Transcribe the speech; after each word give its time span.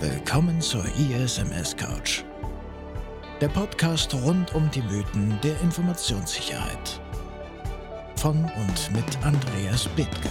Willkommen 0.00 0.60
zur 0.60 0.84
ISMS 0.96 1.76
Couch. 1.76 2.24
Der 3.40 3.48
Podcast 3.48 4.12
rund 4.12 4.52
um 4.52 4.68
die 4.72 4.82
Mythen 4.82 5.38
der 5.42 5.58
Informationssicherheit. 5.60 7.00
Von 8.16 8.36
und 8.36 8.92
mit 8.92 9.24
Andreas 9.24 9.88
Bethke. 9.90 10.30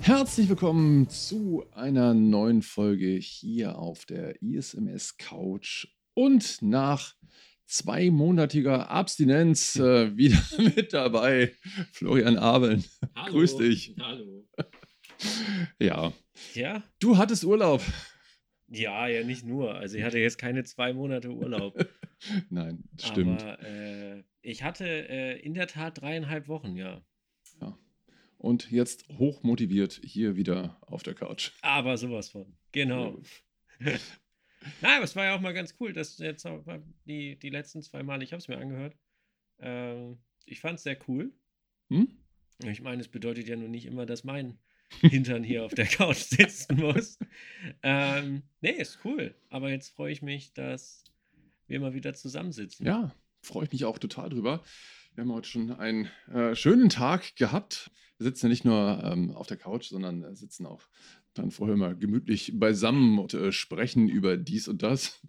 Herzlich 0.00 0.48
willkommen 0.48 1.08
zu 1.08 1.64
einer 1.72 2.14
neuen 2.14 2.62
Folge 2.62 3.16
hier 3.16 3.78
auf 3.78 4.06
der 4.06 4.40
ISMS 4.40 5.16
Couch 5.18 5.88
und 6.14 6.62
nach 6.62 7.14
zweimonatiger 7.66 8.90
Abstinenz 8.90 9.74
äh, 9.74 10.16
wieder 10.16 10.38
mit 10.76 10.92
dabei 10.92 11.52
Florian 11.90 12.38
Abeln. 12.38 12.84
Hallo. 13.16 13.32
Grüß 13.32 13.56
dich. 13.56 13.96
Hallo. 14.00 14.46
Ja, 15.78 16.12
Ja? 16.54 16.82
du 16.98 17.16
hattest 17.16 17.44
Urlaub. 17.44 17.82
Ja, 18.68 19.06
ja, 19.06 19.22
nicht 19.24 19.44
nur. 19.44 19.74
Also 19.76 19.96
ich 19.96 20.02
hatte 20.04 20.18
jetzt 20.18 20.38
keine 20.38 20.64
zwei 20.64 20.92
Monate 20.92 21.30
Urlaub. 21.30 21.86
Nein, 22.50 22.84
stimmt. 22.98 23.42
Aber 23.42 23.62
äh, 23.62 24.24
ich 24.42 24.62
hatte 24.62 24.86
äh, 24.86 25.38
in 25.40 25.54
der 25.54 25.68
Tat 25.68 26.00
dreieinhalb 26.00 26.48
Wochen, 26.48 26.76
ja. 26.76 27.02
Und 28.38 28.70
jetzt 28.70 29.08
hochmotiviert 29.18 30.00
hier 30.04 30.36
wieder 30.36 30.78
auf 30.82 31.02
der 31.02 31.14
Couch. 31.14 31.52
Aber 31.62 31.96
sowas 31.96 32.28
von. 32.28 32.56
Genau. 32.72 33.18
Nein, 33.78 33.98
aber 34.82 35.04
es 35.04 35.16
war 35.16 35.24
ja 35.24 35.34
auch 35.36 35.40
mal 35.40 35.54
ganz 35.54 35.74
cool, 35.80 35.92
dass 35.92 36.18
jetzt 36.18 36.46
die, 37.06 37.38
die 37.38 37.50
letzten 37.50 37.82
zwei 37.82 38.02
Male, 38.02 38.24
ich 38.24 38.32
habe 38.32 38.38
es 38.40 38.48
mir 38.48 38.58
angehört. 38.58 38.96
Ähm, 39.58 40.18
ich 40.44 40.60
fand 40.60 40.76
es 40.76 40.82
sehr 40.84 40.98
cool. 41.08 41.32
Hm? 41.88 42.08
Ich 42.64 42.82
meine, 42.82 43.00
es 43.00 43.08
bedeutet 43.08 43.48
ja 43.48 43.56
nun 43.56 43.70
nicht 43.70 43.86
immer, 43.86 44.06
dass 44.06 44.24
mein 44.24 44.58
Hintern 45.00 45.42
hier 45.42 45.64
auf 45.64 45.74
der 45.74 45.86
Couch 45.86 46.16
sitzen 46.28 46.76
muss. 46.76 47.18
Ähm, 47.82 48.42
nee, 48.60 48.70
ist 48.70 49.00
cool. 49.04 49.34
Aber 49.50 49.70
jetzt 49.70 49.90
freue 49.90 50.12
ich 50.12 50.22
mich, 50.22 50.52
dass 50.52 51.04
wir 51.66 51.80
mal 51.80 51.94
wieder 51.94 52.14
zusammensitzen. 52.14 52.86
Ja, 52.86 53.14
freue 53.42 53.64
ich 53.64 53.72
mich 53.72 53.84
auch 53.84 53.98
total 53.98 54.30
drüber. 54.30 54.62
Wir 55.14 55.22
haben 55.22 55.32
heute 55.32 55.48
schon 55.48 55.72
einen 55.72 56.08
äh, 56.32 56.54
schönen 56.54 56.88
Tag 56.88 57.36
gehabt. 57.36 57.90
Wir 58.18 58.24
sitzen 58.24 58.46
ja 58.46 58.50
nicht 58.50 58.64
nur 58.64 59.02
ähm, 59.04 59.30
auf 59.32 59.46
der 59.46 59.56
Couch, 59.56 59.88
sondern 59.88 60.22
äh, 60.22 60.34
sitzen 60.34 60.66
auch 60.66 60.82
dann 61.34 61.50
vorher 61.50 61.76
mal 61.76 61.96
gemütlich 61.96 62.58
beisammen 62.58 63.18
und 63.18 63.34
äh, 63.34 63.52
sprechen 63.52 64.08
über 64.08 64.36
dies 64.36 64.68
und 64.68 64.82
das. 64.82 65.20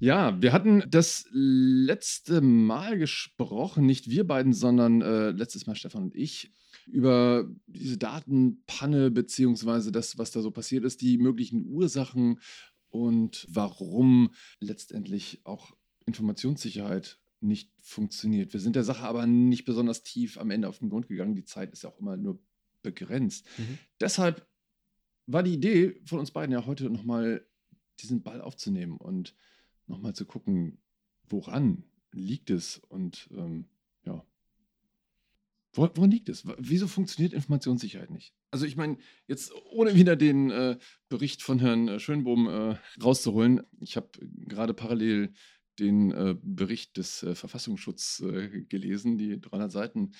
Ja, 0.00 0.40
wir 0.40 0.52
hatten 0.52 0.84
das 0.88 1.26
letzte 1.32 2.40
Mal 2.40 2.98
gesprochen, 2.98 3.84
nicht 3.84 4.08
wir 4.08 4.26
beiden, 4.26 4.52
sondern 4.52 5.02
äh, 5.02 5.30
letztes 5.30 5.66
Mal 5.66 5.74
Stefan 5.74 6.04
und 6.04 6.14
ich, 6.14 6.52
über 6.90 7.48
diese 7.66 7.98
Datenpanne 7.98 9.10
beziehungsweise 9.10 9.92
das, 9.92 10.18
was 10.18 10.30
da 10.30 10.40
so 10.40 10.50
passiert 10.50 10.84
ist, 10.84 11.00
die 11.00 11.18
möglichen 11.18 11.66
Ursachen 11.66 12.40
und 12.90 13.46
warum 13.50 14.30
letztendlich 14.60 15.40
auch 15.44 15.76
Informationssicherheit 16.06 17.18
nicht 17.40 17.70
funktioniert. 17.80 18.52
Wir 18.52 18.60
sind 18.60 18.76
der 18.76 18.84
Sache 18.84 19.04
aber 19.04 19.26
nicht 19.26 19.64
besonders 19.64 20.02
tief 20.02 20.38
am 20.38 20.50
Ende 20.50 20.68
auf 20.68 20.78
den 20.78 20.88
Grund 20.88 21.08
gegangen. 21.08 21.34
Die 21.34 21.44
Zeit 21.44 21.72
ist 21.72 21.82
ja 21.82 21.90
auch 21.90 21.98
immer 22.00 22.16
nur 22.16 22.40
begrenzt. 22.82 23.46
Mhm. 23.58 23.78
Deshalb 24.00 24.46
war 25.26 25.42
die 25.42 25.54
Idee 25.54 26.00
von 26.04 26.18
uns 26.18 26.30
beiden 26.30 26.52
ja 26.52 26.66
heute 26.66 26.90
nochmal 26.90 27.46
diesen 28.00 28.22
Ball 28.22 28.40
aufzunehmen 28.40 28.96
und 28.96 29.34
nochmal 29.86 30.14
zu 30.14 30.24
gucken, 30.24 30.78
woran 31.28 31.84
liegt 32.12 32.50
es 32.50 32.78
und 32.78 33.28
ähm, 33.32 33.66
ja. 34.04 34.24
Wo- 35.72 35.90
Woran 35.94 36.10
liegt 36.10 36.28
es? 36.28 36.44
Wieso 36.58 36.88
funktioniert 36.88 37.32
Informationssicherheit 37.32 38.10
nicht? 38.10 38.34
Also 38.50 38.64
ich 38.66 38.76
meine, 38.76 38.98
jetzt 39.26 39.52
ohne 39.70 39.94
wieder 39.94 40.16
den 40.16 40.50
äh, 40.50 40.78
Bericht 41.08 41.42
von 41.42 41.58
Herrn 41.58 41.88
äh, 41.88 42.00
Schönbohm 42.00 42.48
äh, 42.48 42.76
rauszuholen, 43.02 43.62
ich 43.80 43.96
habe 43.96 44.08
gerade 44.46 44.74
parallel 44.74 45.32
den 45.78 46.10
äh, 46.10 46.36
Bericht 46.42 46.96
des 46.96 47.22
äh, 47.22 47.34
Verfassungsschutzes 47.34 48.20
äh, 48.20 48.62
gelesen, 48.64 49.16
die 49.18 49.40
300 49.40 49.70
Seiten. 49.70 50.12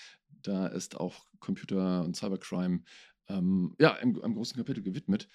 Da 0.42 0.66
ist 0.68 0.96
auch 0.96 1.26
Computer- 1.40 2.04
und 2.04 2.14
Cybercrime 2.16 2.82
ähm, 3.28 3.74
ja, 3.80 3.94
einem, 3.94 4.20
einem 4.22 4.34
großen 4.34 4.56
Kapitel 4.56 4.82
gewidmet. 4.82 5.28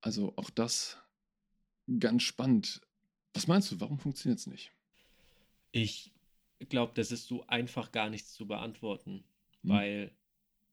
Also 0.00 0.34
auch 0.36 0.50
das 0.50 0.98
ganz 1.98 2.22
spannend. 2.22 2.80
Was 3.34 3.46
meinst 3.46 3.70
du, 3.72 3.80
warum 3.80 3.98
funktioniert 3.98 4.38
es 4.38 4.46
nicht? 4.46 4.72
Ich 5.72 6.12
glaube, 6.68 6.92
das 6.94 7.12
ist 7.12 7.26
so 7.26 7.46
einfach 7.46 7.92
gar 7.92 8.08
nichts 8.10 8.32
zu 8.32 8.46
beantworten, 8.46 9.24
Hm. 9.62 9.70
weil 9.70 10.16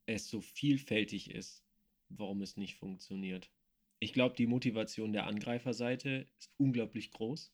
es 0.06 0.28
so 0.28 0.42
vielfältig 0.42 1.32
ist, 1.32 1.64
warum 2.10 2.42
es 2.42 2.58
nicht 2.58 2.76
funktioniert. 2.76 3.52
Ich 4.00 4.14
glaube, 4.14 4.36
die 4.36 4.48
Motivation 4.48 5.14
der 5.14 5.28
Angreiferseite 5.28 6.28
ist 6.40 6.52
unglaublich 6.58 7.12
groß. 7.12 7.54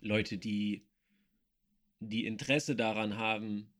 Leute, 0.00 0.38
die, 0.38 0.86
die 2.00 2.24
Interesse 2.26 2.76
daran 2.76 3.16
haben, 3.16 3.72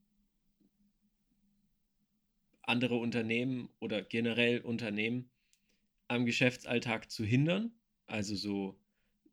andere 2.62 2.96
Unternehmen 2.96 3.70
oder 3.78 4.02
generell 4.02 4.60
Unternehmen 4.60 5.30
am 6.08 6.26
Geschäftsalltag 6.26 7.10
zu 7.10 7.24
hindern, 7.24 7.72
also 8.06 8.34
so, 8.34 8.80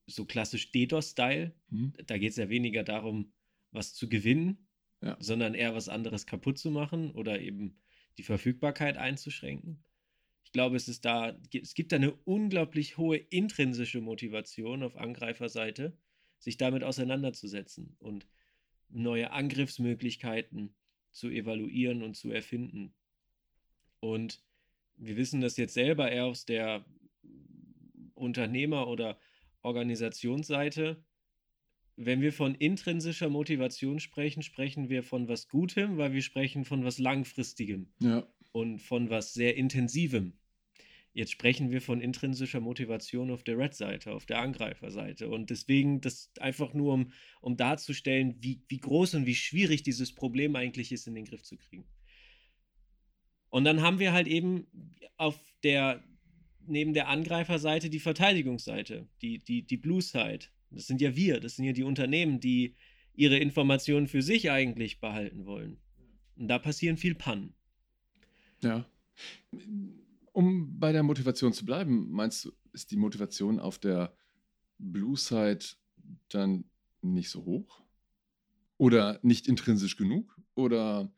so 0.06 0.26
klassisch 0.26 0.72
DDoS-Style, 0.72 1.54
Hm? 1.70 1.94
da 2.06 2.18
geht 2.18 2.32
es 2.32 2.38
ja 2.38 2.50
weniger 2.50 2.84
darum, 2.84 3.34
was 3.72 3.94
zu 3.94 4.08
gewinnen, 4.08 4.65
Ja. 5.06 5.18
sondern 5.20 5.54
eher 5.54 5.76
was 5.76 5.88
anderes 5.88 6.26
kaputt 6.26 6.58
zu 6.58 6.72
machen 6.72 7.12
oder 7.12 7.40
eben 7.40 7.78
die 8.18 8.24
Verfügbarkeit 8.24 8.98
einzuschränken. 8.98 9.84
Ich 10.46 10.52
glaube, 10.52 10.76
es 10.76 10.88
ist 10.88 11.06
da, 11.06 11.38
es 11.54 11.76
gibt 11.76 11.92
da 11.92 11.98
eine 11.98 12.14
unglaublich 12.24 12.98
hohe 12.98 13.18
intrinsische 13.18 14.02
Motivation 14.02 14.82
auf 14.82 14.96
Angreiferseite, 14.96 15.96
sich 16.40 16.58
damit 16.58 16.84
auseinanderzusetzen 16.84 17.96
und 18.00 18.28
neue 18.90 19.32
Angriffsmöglichkeiten 19.32 20.76
zu 21.12 21.30
evaluieren 21.30 22.02
und 22.02 22.16
zu 22.16 22.32
erfinden. 22.32 22.96
Und 24.00 24.44
wir 24.96 25.18
wissen 25.18 25.40
das 25.40 25.56
jetzt 25.58 25.76
selber 25.76 26.12
eher 26.12 26.26
aus 26.26 26.46
der 26.46 26.84
Unternehmer- 28.16 28.88
oder 28.88 29.20
Organisationsseite. 29.62 31.04
Wenn 31.98 32.22
wir 32.22 32.34
von 32.34 32.56
intrinsischer 32.56 33.30
Motivation 33.30 34.00
sprechen, 34.00 34.44
sprechen 34.44 34.90
wir 34.90 35.04
von 35.04 35.28
was 35.28 35.48
Gutem, 35.48 35.98
weil 35.98 36.14
wir 36.14 36.22
sprechen 36.22 36.66
von 36.66 36.84
was 36.84 37.00
Langfristigem 37.00 37.88
Ja. 38.00 38.28
und 38.52 38.80
von 38.80 39.10
was 39.10 39.34
sehr 39.34 39.56
Intensivem. 39.56 40.34
Jetzt 41.14 41.32
sprechen 41.32 41.72
wir 41.72 41.82
von 41.82 42.02
intrinsischer 42.02 42.60
Motivation 42.60 43.32
auf 43.32 43.46
der 43.46 43.58
Red-Seite, 43.58 44.12
auf 44.12 44.26
der 44.26 44.40
Angreiferseite. 44.40 45.30
Und 45.30 45.50
deswegen 45.50 46.02
das 46.02 46.30
einfach 46.42 46.74
nur, 46.74 46.94
um, 46.94 47.14
um 47.40 47.56
darzustellen, 47.56 48.36
wie, 48.42 48.62
wie 48.68 48.80
groß 48.80 49.16
und 49.16 49.26
wie 49.26 49.36
schwierig 49.36 49.82
dieses 49.84 50.14
Problem 50.14 50.58
eigentlich 50.58 50.92
ist, 50.92 51.08
in 51.08 51.16
den 51.16 51.24
Griff 51.24 51.44
zu 51.44 51.56
kriegen. 51.56 51.86
Und 53.50 53.64
dann 53.64 53.82
haben 53.82 54.00
wir 54.00 54.12
halt 54.12 54.28
eben 54.28 54.68
auf 55.16 55.40
der, 55.64 56.04
neben 56.68 56.94
der 56.94 57.08
Angreiferseite 57.08 57.90
die 57.90 58.02
Verteidigungsseite, 58.02 59.08
die, 59.22 59.40
die, 59.40 59.66
die 59.66 59.78
Blue-Side. 59.78 60.48
Das 60.76 60.88
sind 60.88 61.02
ja 61.02 61.16
wir, 61.16 61.40
das 61.40 61.56
sind 61.56 61.66
ja 61.66 61.72
die 61.72 61.84
Unternehmen, 61.84 62.40
die 62.40 62.76
ihre 63.14 63.38
Informationen 63.38 64.08
für 64.08 64.22
sich 64.22 64.52
eigentlich 64.52 65.00
behalten 65.00 65.46
wollen. 65.46 65.78
Und 66.36 66.50
da 66.50 66.60
passieren 66.60 66.98
viel 66.98 67.16
Pannen. 67.16 67.54
Ja. 68.62 68.86
Um 70.34 70.78
bei 70.78 70.92
der 70.92 71.04
Motivation 71.04 71.54
zu 71.54 71.66
bleiben, 71.66 72.12
meinst 72.12 72.46
du, 72.46 72.52
ist 72.74 72.92
die 72.92 72.98
Motivation 72.98 73.60
auf 73.60 73.80
der 73.80 74.14
Blue 74.78 75.16
Side 75.16 75.66
dann 76.28 76.66
nicht 77.02 77.30
so 77.30 77.46
hoch? 77.46 77.82
Oder 78.78 79.20
nicht 79.24 79.48
intrinsisch 79.48 79.96
genug? 79.96 80.38
Oder 80.56 81.10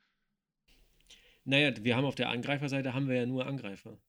Naja, 1.45 1.73
wir 1.83 1.95
haben 1.95 2.05
auf 2.05 2.13
der 2.13 2.29
Angreiferseite 2.29 2.93
haben 2.93 3.07
wir 3.07 3.15
ja 3.15 3.25
nur 3.25 3.47
Angreifer. 3.47 3.99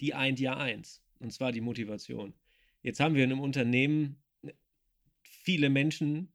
Die 0.00 0.14
eint 0.14 0.40
ja 0.40 0.56
eins. 0.56 1.02
Und 1.18 1.32
zwar 1.32 1.52
die 1.52 1.60
Motivation. 1.60 2.32
Jetzt 2.82 3.00
haben 3.00 3.14
wir 3.14 3.24
in 3.24 3.32
einem 3.32 3.40
Unternehmen 3.40 4.16
viele 5.42 5.70
Menschen, 5.70 6.32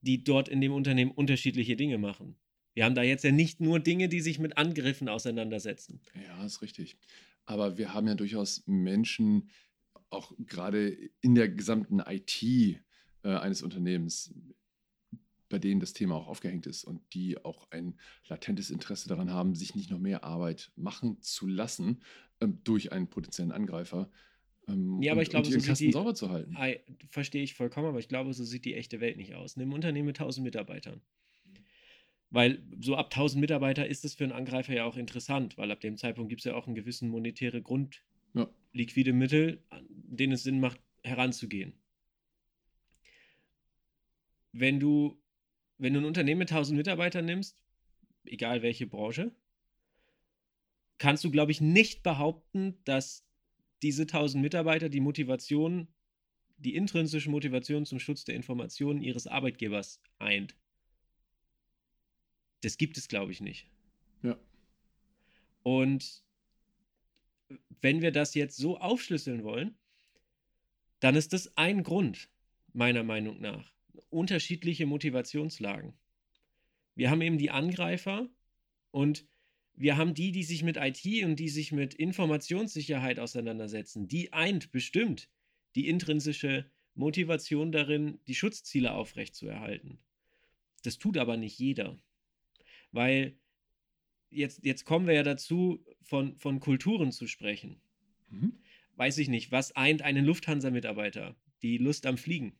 die 0.00 0.24
dort 0.24 0.48
in 0.48 0.60
dem 0.60 0.72
Unternehmen 0.72 1.10
unterschiedliche 1.10 1.76
Dinge 1.76 1.98
machen. 1.98 2.36
Wir 2.74 2.84
haben 2.84 2.94
da 2.94 3.02
jetzt 3.02 3.24
ja 3.24 3.32
nicht 3.32 3.60
nur 3.60 3.80
Dinge, 3.80 4.08
die 4.08 4.20
sich 4.20 4.38
mit 4.38 4.56
Angriffen 4.56 5.08
auseinandersetzen. 5.08 6.00
Ja, 6.14 6.44
ist 6.44 6.62
richtig. 6.62 6.96
Aber 7.44 7.76
wir 7.78 7.92
haben 7.92 8.06
ja 8.06 8.14
durchaus 8.14 8.62
Menschen, 8.66 9.50
auch 10.10 10.32
gerade 10.38 10.96
in 11.20 11.34
der 11.34 11.48
gesamten 11.48 12.00
IT 12.00 12.42
äh, 12.42 12.78
eines 13.22 13.62
Unternehmens, 13.62 14.32
bei 15.48 15.58
denen 15.58 15.80
das 15.80 15.92
Thema 15.92 16.14
auch 16.14 16.28
aufgehängt 16.28 16.66
ist 16.66 16.84
und 16.84 17.00
die 17.14 17.42
auch 17.44 17.70
ein 17.70 17.98
latentes 18.28 18.70
Interesse 18.70 19.08
daran 19.08 19.32
haben, 19.32 19.54
sich 19.54 19.74
nicht 19.74 19.90
noch 19.90 19.98
mehr 19.98 20.24
Arbeit 20.24 20.70
machen 20.76 21.20
zu 21.20 21.46
lassen 21.46 22.02
ähm, 22.40 22.60
durch 22.64 22.92
einen 22.92 23.08
potenziellen 23.08 23.52
Angreifer. 23.52 24.10
Ähm, 24.68 25.00
Ja, 25.02 25.12
aber 25.12 25.20
und, 25.20 25.22
ich 25.22 25.30
glaube, 25.30 25.46
so 25.50 25.58
sieht 25.58 25.80
die- 25.80 25.92
sauber 25.92 26.14
zu 26.14 26.28
halten. 26.30 26.56
Verstehe 27.10 27.42
ich 27.42 27.54
vollkommen, 27.54 27.88
aber 27.88 27.98
ich 27.98 28.08
glaube, 28.08 28.32
so 28.34 28.44
sieht 28.44 28.64
die 28.64 28.74
echte 28.74 29.00
Welt 29.00 29.16
nicht 29.16 29.34
aus. 29.34 29.56
Einem 29.56 29.72
Unternehmen 29.72 30.06
mit 30.06 30.18
1000 30.18 30.44
Mitarbeitern 30.44 31.00
Weil 32.30 32.62
so 32.78 32.94
ab 32.94 33.10
1000 33.10 33.40
Mitarbeiter 33.40 33.86
ist 33.86 34.04
es 34.04 34.14
für 34.14 34.24
einen 34.24 34.32
Angreifer 34.34 34.74
ja 34.74 34.84
auch 34.84 34.96
interessant, 34.98 35.56
weil 35.56 35.70
ab 35.70 35.80
dem 35.80 35.96
Zeitpunkt 35.96 36.28
gibt 36.28 36.42
es 36.42 36.44
ja 36.44 36.54
auch 36.54 36.66
einen 36.66 36.74
gewissen 36.74 37.08
monetäre 37.08 37.62
Grund, 37.62 38.02
Ja. 38.34 38.48
liquide 38.72 39.14
Mittel, 39.14 39.62
an 39.70 39.86
denen 39.88 40.32
es 40.34 40.42
Sinn 40.42 40.60
macht, 40.60 40.78
heranzugehen. 41.02 41.72
Wenn 44.52 44.80
du, 44.80 45.18
wenn 45.78 45.94
du 45.94 46.00
ein 46.00 46.04
Unternehmen 46.04 46.40
mit 46.40 46.50
1000 46.50 46.76
Mitarbeitern 46.76 47.24
nimmst, 47.24 47.62
egal 48.24 48.62
welche 48.62 48.86
Branche, 48.86 49.32
kannst 50.98 51.22
du, 51.24 51.30
glaube 51.30 51.52
ich, 51.52 51.60
nicht 51.60 52.02
behaupten, 52.02 52.76
dass 52.84 53.24
diese 53.82 54.02
1000 54.02 54.42
Mitarbeiter 54.42 54.88
die 54.88 55.00
Motivation, 55.00 55.88
die 56.58 56.74
intrinsische 56.74 57.30
Motivation 57.30 57.86
zum 57.86 57.98
Schutz 57.98 58.24
der 58.24 58.34
Informationen 58.34 59.02
ihres 59.02 59.26
Arbeitgebers 59.26 60.00
eint. 60.18 60.56
Das 62.62 62.76
gibt 62.76 62.98
es, 62.98 63.08
glaube 63.08 63.32
ich, 63.32 63.40
nicht. 63.40 63.70
Ja. 64.22 64.36
Und 65.62 66.24
wenn 67.80 68.02
wir 68.02 68.10
das 68.10 68.34
jetzt 68.34 68.56
so 68.56 68.78
aufschlüsseln 68.78 69.44
wollen, 69.44 69.76
dann 71.00 71.14
ist 71.14 71.32
das 71.32 71.56
ein 71.56 71.84
Grund, 71.84 72.28
meiner 72.72 73.04
Meinung 73.04 73.40
nach. 73.40 73.72
Unterschiedliche 74.10 74.86
Motivationslagen. 74.86 75.94
Wir 76.94 77.10
haben 77.10 77.22
eben 77.22 77.38
die 77.38 77.50
Angreifer 77.50 78.28
und 78.90 79.28
wir 79.78 79.96
haben 79.96 80.14
die, 80.14 80.32
die 80.32 80.42
sich 80.42 80.64
mit 80.64 80.76
IT 80.76 81.24
und 81.24 81.36
die 81.36 81.48
sich 81.48 81.70
mit 81.70 81.94
Informationssicherheit 81.94 83.20
auseinandersetzen. 83.20 84.08
Die 84.08 84.32
eint 84.32 84.72
bestimmt 84.72 85.30
die 85.76 85.88
intrinsische 85.88 86.68
Motivation 86.94 87.70
darin, 87.70 88.18
die 88.26 88.34
Schutzziele 88.34 88.92
aufrechtzuerhalten. 88.92 89.98
Das 90.82 90.98
tut 90.98 91.16
aber 91.16 91.36
nicht 91.36 91.58
jeder. 91.58 91.96
Weil 92.90 93.38
jetzt, 94.30 94.64
jetzt 94.64 94.84
kommen 94.84 95.06
wir 95.06 95.14
ja 95.14 95.22
dazu, 95.22 95.84
von, 96.02 96.36
von 96.38 96.58
Kulturen 96.58 97.12
zu 97.12 97.28
sprechen. 97.28 97.80
Mhm. 98.30 98.58
Weiß 98.96 99.18
ich 99.18 99.28
nicht, 99.28 99.52
was 99.52 99.76
eint 99.76 100.02
einen 100.02 100.24
Lufthansa-Mitarbeiter? 100.24 101.36
Die 101.62 101.78
Lust 101.78 102.04
am 102.06 102.18
Fliegen. 102.18 102.58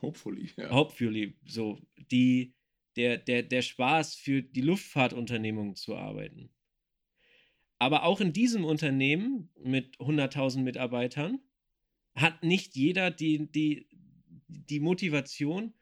Hopefully. 0.00 0.50
Ja. 0.56 0.70
Hopefully, 0.70 1.34
so. 1.44 1.78
Die, 2.10 2.54
der, 2.96 3.18
der, 3.18 3.42
der 3.42 3.62
Spaß 3.62 4.14
für 4.14 4.42
die 4.42 4.60
Luftfahrtunternehmung 4.60 5.76
zu 5.76 5.96
arbeiten. 5.96 6.50
Aber 7.78 8.04
auch 8.04 8.20
in 8.20 8.32
diesem 8.32 8.64
Unternehmen 8.64 9.50
mit 9.62 9.98
100.000 9.98 10.62
Mitarbeitern 10.62 11.40
hat 12.14 12.42
nicht 12.42 12.76
jeder 12.76 13.10
die, 13.10 13.50
die, 13.50 13.88
die 14.46 14.80
Motivation, 14.80 15.74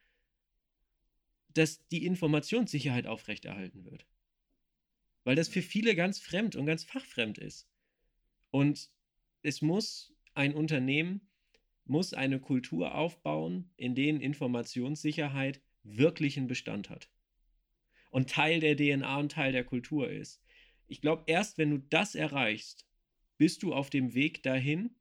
dass 1.54 1.86
die 1.88 2.06
Informationssicherheit 2.06 3.06
aufrechterhalten 3.06 3.84
wird. 3.84 4.06
Weil 5.24 5.36
das 5.36 5.48
für 5.48 5.62
viele 5.62 5.94
ganz 5.94 6.18
fremd 6.18 6.56
und 6.56 6.66
ganz 6.66 6.82
fachfremd 6.82 7.38
ist. 7.38 7.68
Und 8.50 8.90
es 9.42 9.62
muss 9.62 10.14
ein 10.34 10.54
Unternehmen, 10.54 11.28
muss 11.84 12.14
eine 12.14 12.40
Kultur 12.40 12.94
aufbauen, 12.94 13.70
in 13.76 13.94
denen 13.94 14.20
Informationssicherheit 14.20 15.60
wirklichen 15.82 16.46
Bestand 16.46 16.90
hat. 16.90 17.11
Und 18.11 18.31
Teil 18.31 18.61
der 18.61 18.76
DNA 18.76 19.19
und 19.19 19.32
Teil 19.32 19.52
der 19.52 19.64
Kultur 19.64 20.11
ist. 20.11 20.43
Ich 20.87 21.00
glaube, 21.00 21.25
erst 21.26 21.58
wenn 21.58 21.70
du 21.70 21.79
das 21.79 22.14
erreichst, 22.14 22.87
bist 23.38 23.62
du 23.62 23.73
auf 23.73 23.90
dem 23.90 24.14
Weg 24.14 24.43
dahin, 24.43 24.94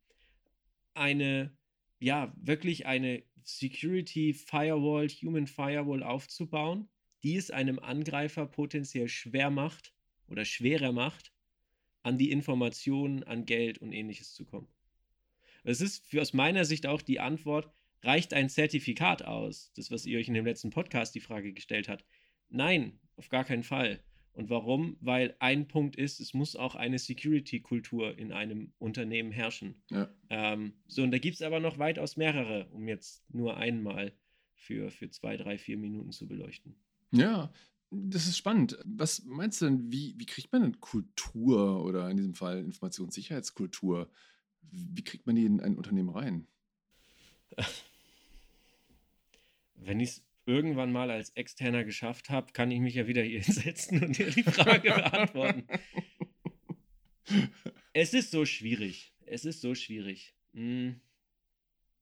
eine, 0.94 1.56
ja, 2.00 2.34
wirklich 2.38 2.86
eine 2.86 3.24
Security 3.44 4.34
Firewall, 4.34 5.08
Human 5.10 5.48
Firewall 5.48 6.04
aufzubauen, 6.04 6.90
die 7.24 7.36
es 7.36 7.52
einem 7.52 7.80
Angreifer 7.80 8.46
potenziell 8.46 9.08
schwer 9.08 9.50
macht 9.50 9.94
oder 10.28 10.46
schwerer 10.46 10.92
macht, 10.92 11.34
an 12.04 12.18
die 12.18 12.32
Informationen, 12.32 13.24
an 13.24 13.46
Geld 13.46 13.78
und 13.78 13.92
ähnliches 13.92 14.34
zu 14.34 14.46
kommen. 14.46 14.68
Es 15.64 15.82
ist 15.82 16.16
aus 16.18 16.34
meiner 16.34 16.66
Sicht 16.66 16.88
auch 16.88 17.02
die 17.02 17.20
Antwort, 17.20 17.72
reicht 18.04 18.34
ein 18.34 18.50
Zertifikat 18.50 19.24
aus? 19.24 19.72
Das, 19.76 19.92
was 19.92 20.06
ihr 20.06 20.20
euch 20.20 20.28
in 20.28 20.34
dem 20.34 20.46
letzten 20.46 20.70
Podcast 20.70 21.16
die 21.16 21.20
Frage 21.20 21.54
gestellt 21.54 21.90
habt. 21.90 22.06
Nein, 22.50 23.00
auf 23.16 23.30
gar 23.30 23.44
keinen 23.44 23.64
Fall. 23.64 24.04
Und 24.34 24.50
warum? 24.50 24.98
Weil 25.02 25.36
ein 25.40 25.68
Punkt 25.68 25.96
ist, 25.96 26.20
es 26.20 26.34
muss 26.34 26.56
auch 26.56 26.76
eine 26.76 27.00
Security-Kultur 27.00 28.18
in 28.18 28.32
einem 28.32 28.74
Unternehmen 28.80 29.32
herrschen. 29.32 29.76
Ja. 29.90 30.10
Ähm, 30.30 30.74
so, 30.88 31.04
und 31.04 31.12
da 31.12 31.18
gibt 31.18 31.36
es 31.36 31.42
aber 31.42 31.60
noch 31.60 31.80
weitaus 31.80 32.16
mehrere, 32.16 32.68
um 32.72 32.88
jetzt 32.88 33.24
nur 33.30 33.58
einmal 33.58 34.14
für, 34.54 34.90
für 34.90 35.10
zwei, 35.10 35.36
drei, 35.36 35.58
vier 35.58 35.78
Minuten 35.78 36.12
zu 36.12 36.28
beleuchten. 36.28 36.76
Ja, 37.12 37.52
das 37.90 38.28
ist 38.28 38.38
spannend. 38.38 38.78
Was 38.86 39.26
meinst 39.26 39.62
du 39.62 39.66
denn, 39.66 39.92
wie, 39.92 40.16
wie 40.18 40.26
kriegt 40.26 40.54
man 40.54 40.62
denn 40.62 40.80
Kultur 40.80 41.84
oder 41.84 42.10
in 42.10 42.16
diesem 42.16 42.36
Fall 42.36 42.60
Informationssicherheitskultur? 42.60 44.10
Wie 44.62 45.04
kriegt 45.04 45.28
man 45.28 45.36
die 45.36 45.46
in 45.46 45.60
ein 45.60 45.76
Unternehmen 45.76 46.10
rein? 46.10 46.48
Wenn 49.84 50.00
ich 50.00 50.10
es 50.10 50.26
irgendwann 50.46 50.92
mal 50.92 51.10
als 51.10 51.32
Externer 51.32 51.84
geschafft 51.84 52.30
habe, 52.30 52.54
kann 52.54 52.72
ich 52.72 52.80
mich 52.80 52.96
ja 52.96 53.08
wieder 53.08 53.24
hier 53.24 53.42
hinsetzen 53.44 54.04
und 54.04 54.18
dir 54.18 54.30
die 54.30 54.44
Frage 54.44 54.92
beantworten. 54.92 55.68
Es 57.94 58.14
ist 58.14 58.32
so 58.32 58.46
schwierig. 58.46 59.14
Es 59.26 59.46
ist 59.46 59.62
so 59.62 59.76
schwierig. 59.76 60.36
Hm. 60.54 61.02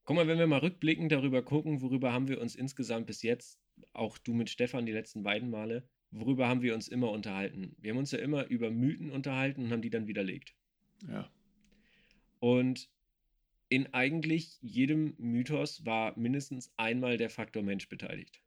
Guck 0.04 0.16
mal, 0.16 0.28
wenn 0.28 0.40
wir 0.40 0.48
mal 0.48 0.60
rückblickend 0.60 1.12
darüber 1.12 1.42
gucken, 1.44 1.82
worüber 1.82 2.12
haben 2.12 2.28
wir 2.28 2.42
uns 2.42 2.56
insgesamt 2.56 3.08
bis 3.08 3.22
jetzt, 3.22 3.60
auch 3.94 4.18
du 4.18 4.34
mit 4.34 4.50
Stefan 4.50 4.86
die 4.86 4.92
letzten 4.92 5.24
beiden 5.24 5.50
Male, 5.50 5.88
worüber 6.12 6.48
haben 6.48 6.62
wir 6.62 6.74
uns 6.74 6.88
immer 6.88 7.12
unterhalten? 7.12 7.76
Wir 7.80 7.92
haben 7.92 8.00
uns 8.00 8.12
ja 8.12 8.20
immer 8.20 8.48
über 8.48 8.72
Mythen 8.72 9.12
unterhalten 9.12 9.64
und 9.64 9.72
haben 9.72 9.82
die 9.82 9.92
dann 9.92 10.08
widerlegt. 10.08 10.56
Ja. 11.08 11.32
Und 12.40 12.90
in 13.70 13.94
eigentlich 13.94 14.58
jedem 14.62 15.14
Mythos 15.18 15.86
war 15.86 16.18
mindestens 16.18 16.74
einmal 16.78 17.18
der 17.18 17.30
Faktor 17.30 17.62
Mensch 17.64 17.88
beteiligt. 17.88 18.42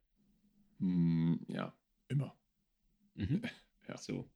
Hm, 0.79 1.39
ja, 1.47 1.75
immer. 2.07 2.37
Mhm. 3.15 3.41
Ja. 3.85 3.97
So. 3.97 4.31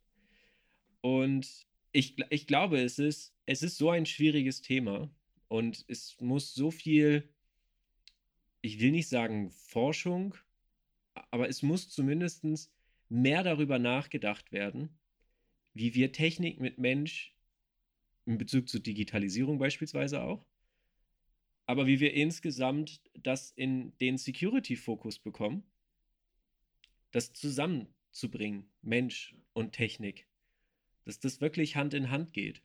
Und 1.00 1.66
ich, 1.94 2.18
ich 2.31 2.48
glaube, 2.48 2.81
es 2.81 3.00
ist, 3.00 3.34
es 3.45 3.63
ist 3.63 3.78
so 3.78 3.92
ein 3.92 4.06
schwieriges 4.06 4.62
Thema 4.62 5.10
und 5.48 5.86
es 5.88 6.19
muss 6.19 6.54
so 6.54 6.69
viel, 6.69 7.30
ich 8.60 8.81
will 8.81 8.92
nicht 8.92 9.07
sagen 9.07 9.51
Forschung, 9.51 10.36
aber 11.31 11.48
es 11.48 11.63
muss 11.63 11.89
zumindest 11.89 12.44
mehr 13.08 13.44
darüber 13.44 13.79
nachgedacht 13.79 14.51
werden, 14.51 14.89
wie 15.74 15.96
wir 15.96 16.12
Technik 16.12 16.60
mit 16.60 16.77
Mensch 16.77 17.34
in 18.25 18.38
Bezug 18.38 18.67
zur 18.67 18.82
Digitalisierung 18.82 19.60
beispielsweise 19.60 20.22
auch, 20.24 20.46
aber 21.67 21.86
wie 21.86 22.00
wir 22.00 22.13
insgesamt 22.13 23.01
das 23.13 23.51
in 23.51 23.95
den 24.00 24.17
Security-Fokus 24.17 25.19
bekommen, 25.19 25.63
das 27.12 27.33
zusammenzubringen, 27.33 28.69
Mensch 28.81 29.36
und 29.53 29.74
Technik, 29.74 30.27
dass 31.05 31.19
das 31.19 31.41
wirklich 31.41 31.75
Hand 31.75 31.93
in 31.93 32.09
Hand 32.09 32.33
geht. 32.33 32.63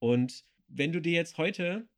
Und 0.00 0.44
wenn 0.66 0.92
du 0.92 1.00
dir 1.00 1.12
jetzt 1.12 1.38
heute 1.38 1.88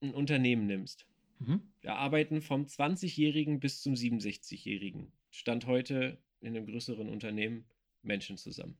ein 0.00 0.12
Unternehmen 0.12 0.66
nimmst, 0.66 1.06
Mhm. 1.40 1.72
da 1.82 1.96
arbeiten 1.96 2.40
vom 2.40 2.64
20-Jährigen 2.66 3.60
bis 3.60 3.82
zum 3.82 3.94
67-Jährigen, 3.94 5.12
Stand 5.30 5.66
heute 5.66 6.18
in 6.40 6.56
einem 6.56 6.64
größeren 6.66 7.08
Unternehmen 7.08 7.66
Menschen 8.02 8.36
zusammen. 8.36 8.78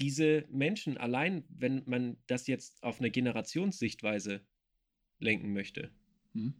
Diese 0.00 0.44
Menschen, 0.50 0.98
allein 0.98 1.44
wenn 1.48 1.84
man 1.86 2.16
das 2.26 2.46
jetzt 2.46 2.82
auf 2.82 2.98
eine 2.98 3.10
Generationssichtweise 3.10 4.44
lenken 5.20 5.52
möchte, 5.52 5.90
Mhm. 6.32 6.54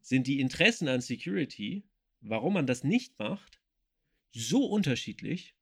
sind 0.00 0.26
die 0.26 0.40
Interessen 0.40 0.88
an 0.88 1.00
Security, 1.00 1.84
warum 2.20 2.54
man 2.54 2.66
das 2.66 2.84
nicht 2.84 3.18
macht, 3.18 3.60
so 4.32 4.64
unterschiedlich, 4.66 5.54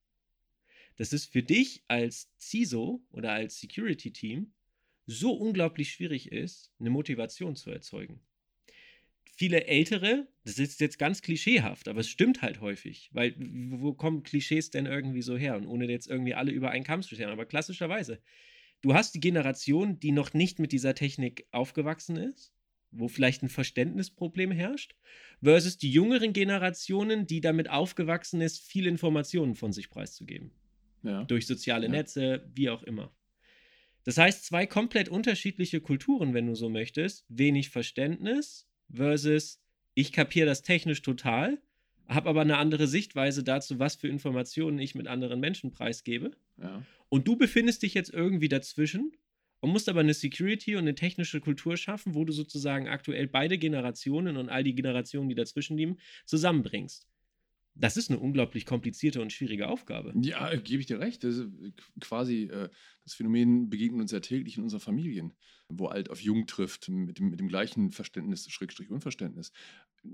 dass 0.96 1.12
es 1.12 1.26
für 1.26 1.42
dich 1.42 1.84
als 1.88 2.30
CISO 2.38 3.02
oder 3.10 3.32
als 3.32 3.60
Security-Team 3.60 4.52
so 5.06 5.32
unglaublich 5.32 5.92
schwierig 5.92 6.32
ist, 6.32 6.72
eine 6.80 6.90
Motivation 6.90 7.54
zu 7.54 7.70
erzeugen. 7.70 8.20
Viele 9.38 9.66
Ältere, 9.66 10.26
das 10.44 10.58
ist 10.58 10.80
jetzt 10.80 10.98
ganz 10.98 11.20
klischeehaft, 11.20 11.88
aber 11.88 12.00
es 12.00 12.08
stimmt 12.08 12.40
halt 12.40 12.60
häufig, 12.62 13.10
weil 13.12 13.34
wo 13.38 13.92
kommen 13.92 14.22
Klischees 14.22 14.70
denn 14.70 14.86
irgendwie 14.86 15.20
so 15.20 15.36
her? 15.36 15.56
Und 15.56 15.66
ohne 15.66 15.86
jetzt 15.86 16.08
irgendwie 16.08 16.34
alle 16.34 16.52
über 16.52 16.70
einen 16.70 16.84
Kamm 16.84 17.02
zu 17.02 17.14
scheren, 17.14 17.30
aber 17.32 17.44
klassischerweise, 17.44 18.20
du 18.86 18.94
hast 18.94 19.16
die 19.16 19.20
Generation, 19.20 19.98
die 19.98 20.12
noch 20.12 20.32
nicht 20.32 20.60
mit 20.60 20.70
dieser 20.70 20.94
Technik 20.94 21.44
aufgewachsen 21.50 22.16
ist, 22.16 22.52
wo 22.92 23.08
vielleicht 23.08 23.42
ein 23.42 23.48
Verständnisproblem 23.48 24.52
herrscht, 24.52 24.94
versus 25.42 25.76
die 25.76 25.90
jüngeren 25.90 26.32
Generationen, 26.32 27.26
die 27.26 27.40
damit 27.40 27.68
aufgewachsen 27.68 28.40
ist, 28.40 28.60
viel 28.60 28.86
Informationen 28.86 29.56
von 29.56 29.72
sich 29.72 29.90
preiszugeben 29.90 30.52
Ja. 31.02 31.24
durch 31.24 31.48
soziale 31.48 31.86
Ja. 31.86 31.90
Netze, 31.90 32.48
wie 32.54 32.70
auch 32.70 32.84
immer. 32.84 33.12
Das 34.04 34.18
heißt, 34.18 34.44
zwei 34.44 34.66
komplett 34.66 35.08
unterschiedliche 35.08 35.80
Kulturen, 35.80 36.32
wenn 36.32 36.46
du 36.46 36.54
so 36.54 36.68
möchtest. 36.68 37.24
Wenig 37.28 37.70
Verständnis 37.70 38.68
versus 38.94 39.60
ich 39.94 40.12
kapiere 40.12 40.46
das 40.46 40.62
technisch 40.62 41.02
total, 41.02 41.60
habe 42.08 42.28
aber 42.28 42.40
eine 42.40 42.58
andere 42.58 42.86
Sichtweise 42.86 43.42
dazu, 43.42 43.78
was 43.78 43.96
für 43.96 44.08
Informationen 44.08 44.78
ich 44.78 44.94
mit 44.94 45.06
anderen 45.06 45.40
Menschen 45.40 45.70
preisgebe. 45.70 46.32
Ja. 46.60 46.82
Und 47.08 47.28
du 47.28 47.36
befindest 47.36 47.82
dich 47.82 47.94
jetzt 47.94 48.12
irgendwie 48.12 48.48
dazwischen 48.48 49.12
und 49.60 49.70
musst 49.70 49.88
aber 49.88 50.00
eine 50.00 50.14
Security 50.14 50.76
und 50.76 50.82
eine 50.82 50.94
technische 50.94 51.40
Kultur 51.40 51.76
schaffen, 51.76 52.14
wo 52.14 52.24
du 52.24 52.32
sozusagen 52.32 52.88
aktuell 52.88 53.26
beide 53.26 53.58
Generationen 53.58 54.36
und 54.36 54.48
all 54.48 54.64
die 54.64 54.74
Generationen, 54.74 55.28
die 55.28 55.34
dazwischen 55.34 55.76
liegen, 55.76 55.98
zusammenbringst. 56.24 57.08
Das 57.78 57.96
ist 57.96 58.10
eine 58.10 58.18
unglaublich 58.18 58.64
komplizierte 58.64 59.20
und 59.20 59.32
schwierige 59.32 59.68
Aufgabe. 59.68 60.12
Ja, 60.20 60.54
gebe 60.56 60.80
ich 60.80 60.86
dir 60.86 60.98
recht. 60.98 61.24
Das 61.24 61.42
quasi 62.00 62.44
äh, 62.44 62.70
das 63.04 63.14
Phänomen 63.14 63.68
begegnet 63.68 64.00
uns 64.00 64.10
ja 64.10 64.20
täglich 64.20 64.56
in 64.56 64.64
unseren 64.64 64.80
Familien, 64.80 65.32
wo 65.68 65.86
alt 65.86 66.10
auf 66.10 66.20
jung 66.20 66.46
trifft, 66.46 66.88
mit 66.88 67.18
dem, 67.18 67.28
mit 67.28 67.38
dem 67.38 67.48
gleichen 67.48 67.92
Verständnis, 67.92 68.50
Schrägstrich 68.50 68.90
Unverständnis. 68.90 69.52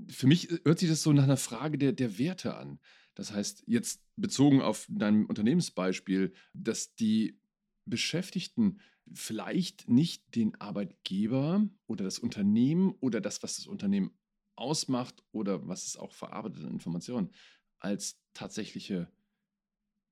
Für 0.08 0.26
mich 0.26 0.48
hört 0.64 0.78
sich 0.78 0.88
das 0.88 1.02
so 1.02 1.12
nach 1.12 1.22
einer 1.22 1.36
Frage 1.36 1.78
der, 1.78 1.92
der 1.92 2.18
Werte 2.18 2.56
an. 2.56 2.80
Das 3.14 3.32
heißt, 3.32 3.64
jetzt 3.66 4.02
bezogen 4.16 4.60
auf 4.60 4.86
dein 4.90 5.26
Unternehmensbeispiel, 5.26 6.32
dass 6.52 6.94
die 6.96 7.38
Beschäftigten 7.84 8.80
vielleicht 9.12 9.88
nicht 9.88 10.34
den 10.34 10.54
Arbeitgeber 10.60 11.66
oder 11.86 12.04
das 12.04 12.18
Unternehmen 12.18 12.94
oder 13.00 13.20
das, 13.20 13.42
was 13.42 13.56
das 13.56 13.66
Unternehmen 13.66 14.12
ausmacht 14.56 15.22
oder 15.32 15.66
was 15.66 15.86
es 15.86 15.96
auch 15.96 16.12
verarbeitet 16.12 16.64
an 16.64 16.72
Informationen, 16.72 17.30
als 17.78 18.20
tatsächliche 18.34 19.10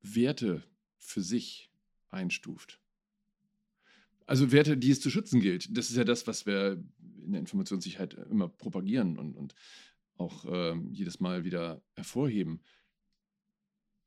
Werte 0.02 0.64
für 0.98 1.22
sich 1.22 1.70
einstuft. 2.10 2.80
Also 4.26 4.52
Werte, 4.52 4.76
die 4.76 4.90
es 4.90 5.00
zu 5.00 5.10
schützen 5.10 5.40
gilt. 5.40 5.76
Das 5.76 5.90
ist 5.90 5.96
ja 5.96 6.04
das, 6.04 6.26
was 6.26 6.46
wir 6.46 6.82
in 7.24 7.32
der 7.32 7.40
Informationssicherheit 7.40 8.14
immer 8.14 8.48
propagieren 8.48 9.18
und, 9.18 9.36
und 9.36 9.54
auch 10.16 10.44
äh, 10.44 10.76
jedes 10.92 11.20
Mal 11.20 11.44
wieder 11.44 11.82
hervorheben. 11.94 12.62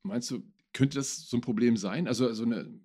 Meinst 0.02 0.30
du, 0.30 0.42
könnte 0.72 0.96
das 0.98 1.28
so 1.28 1.36
ein 1.36 1.42
Problem 1.42 1.76
sein? 1.76 2.08
Also, 2.08 2.26
also 2.26 2.44
eine, 2.44 2.80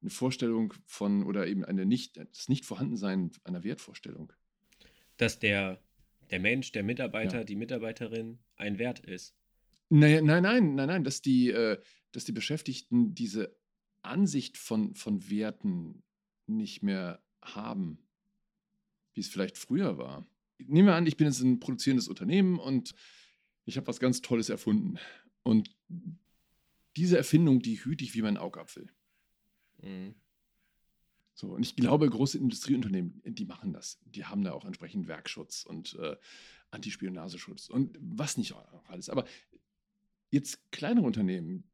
eine 0.00 0.10
Vorstellung 0.10 0.74
von 0.86 1.24
oder 1.24 1.46
eben 1.46 1.64
eine 1.64 1.86
nicht, 1.86 2.16
das 2.16 2.48
Nicht-Vorhandensein 2.48 3.30
einer 3.44 3.64
Wertvorstellung. 3.64 4.32
Dass 5.16 5.38
der 5.38 5.82
der 6.32 6.40
Mensch, 6.40 6.72
der 6.72 6.82
Mitarbeiter, 6.82 7.38
ja. 7.38 7.44
die 7.44 7.56
Mitarbeiterin 7.56 8.38
ein 8.56 8.78
Wert 8.78 9.00
ist. 9.00 9.36
Nein, 9.90 10.24
nein, 10.24 10.42
nein, 10.42 10.74
nein, 10.74 10.88
nein, 10.88 11.04
dass 11.04 11.20
die, 11.20 11.50
äh, 11.50 11.78
dass 12.12 12.24
die 12.24 12.32
Beschäftigten 12.32 13.14
diese 13.14 13.54
Ansicht 14.00 14.56
von, 14.56 14.94
von 14.94 15.30
Werten 15.30 16.02
nicht 16.46 16.82
mehr 16.82 17.22
haben, 17.42 17.98
wie 19.12 19.20
es 19.20 19.28
vielleicht 19.28 19.58
früher 19.58 19.98
war. 19.98 20.26
Nehmen 20.58 20.88
wir 20.88 20.94
an, 20.94 21.06
ich 21.06 21.18
bin 21.18 21.26
jetzt 21.26 21.40
ein 21.40 21.60
produzierendes 21.60 22.08
Unternehmen 22.08 22.58
und 22.58 22.94
ich 23.64 23.76
habe 23.76 23.86
was 23.86 24.00
ganz 24.00 24.22
Tolles 24.22 24.48
erfunden. 24.48 24.98
Und 25.42 25.76
diese 26.96 27.18
Erfindung, 27.18 27.60
die 27.60 27.84
hüte 27.84 28.04
ich 28.04 28.14
wie 28.14 28.22
mein 28.22 28.38
Augapfel. 28.38 28.86
Mhm. 29.82 30.14
So, 31.34 31.54
und 31.54 31.62
ich 31.62 31.76
glaube, 31.76 32.08
große 32.08 32.38
Industrieunternehmen, 32.38 33.22
die 33.24 33.44
machen 33.44 33.72
das. 33.72 33.98
Die 34.04 34.24
haben 34.24 34.44
da 34.44 34.52
auch 34.52 34.64
entsprechend 34.64 35.08
Werkschutz 35.08 35.64
und 35.64 35.98
äh, 35.98 36.16
Antispionageschutz 36.70 37.68
und 37.68 37.96
was 38.00 38.36
nicht 38.36 38.52
auch 38.54 38.88
alles. 38.88 39.08
Aber 39.08 39.24
jetzt 40.30 40.70
kleinere 40.72 41.06
Unternehmen 41.06 41.64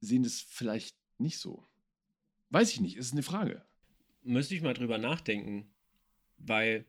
sehen 0.00 0.22
das 0.22 0.40
vielleicht 0.40 0.96
nicht 1.18 1.38
so. 1.38 1.66
Weiß 2.50 2.72
ich 2.72 2.80
nicht, 2.80 2.96
ist 2.96 3.12
eine 3.12 3.22
Frage. 3.22 3.64
Müsste 4.22 4.54
ich 4.54 4.62
mal 4.62 4.74
drüber 4.74 4.98
nachdenken, 4.98 5.70
weil 6.38 6.84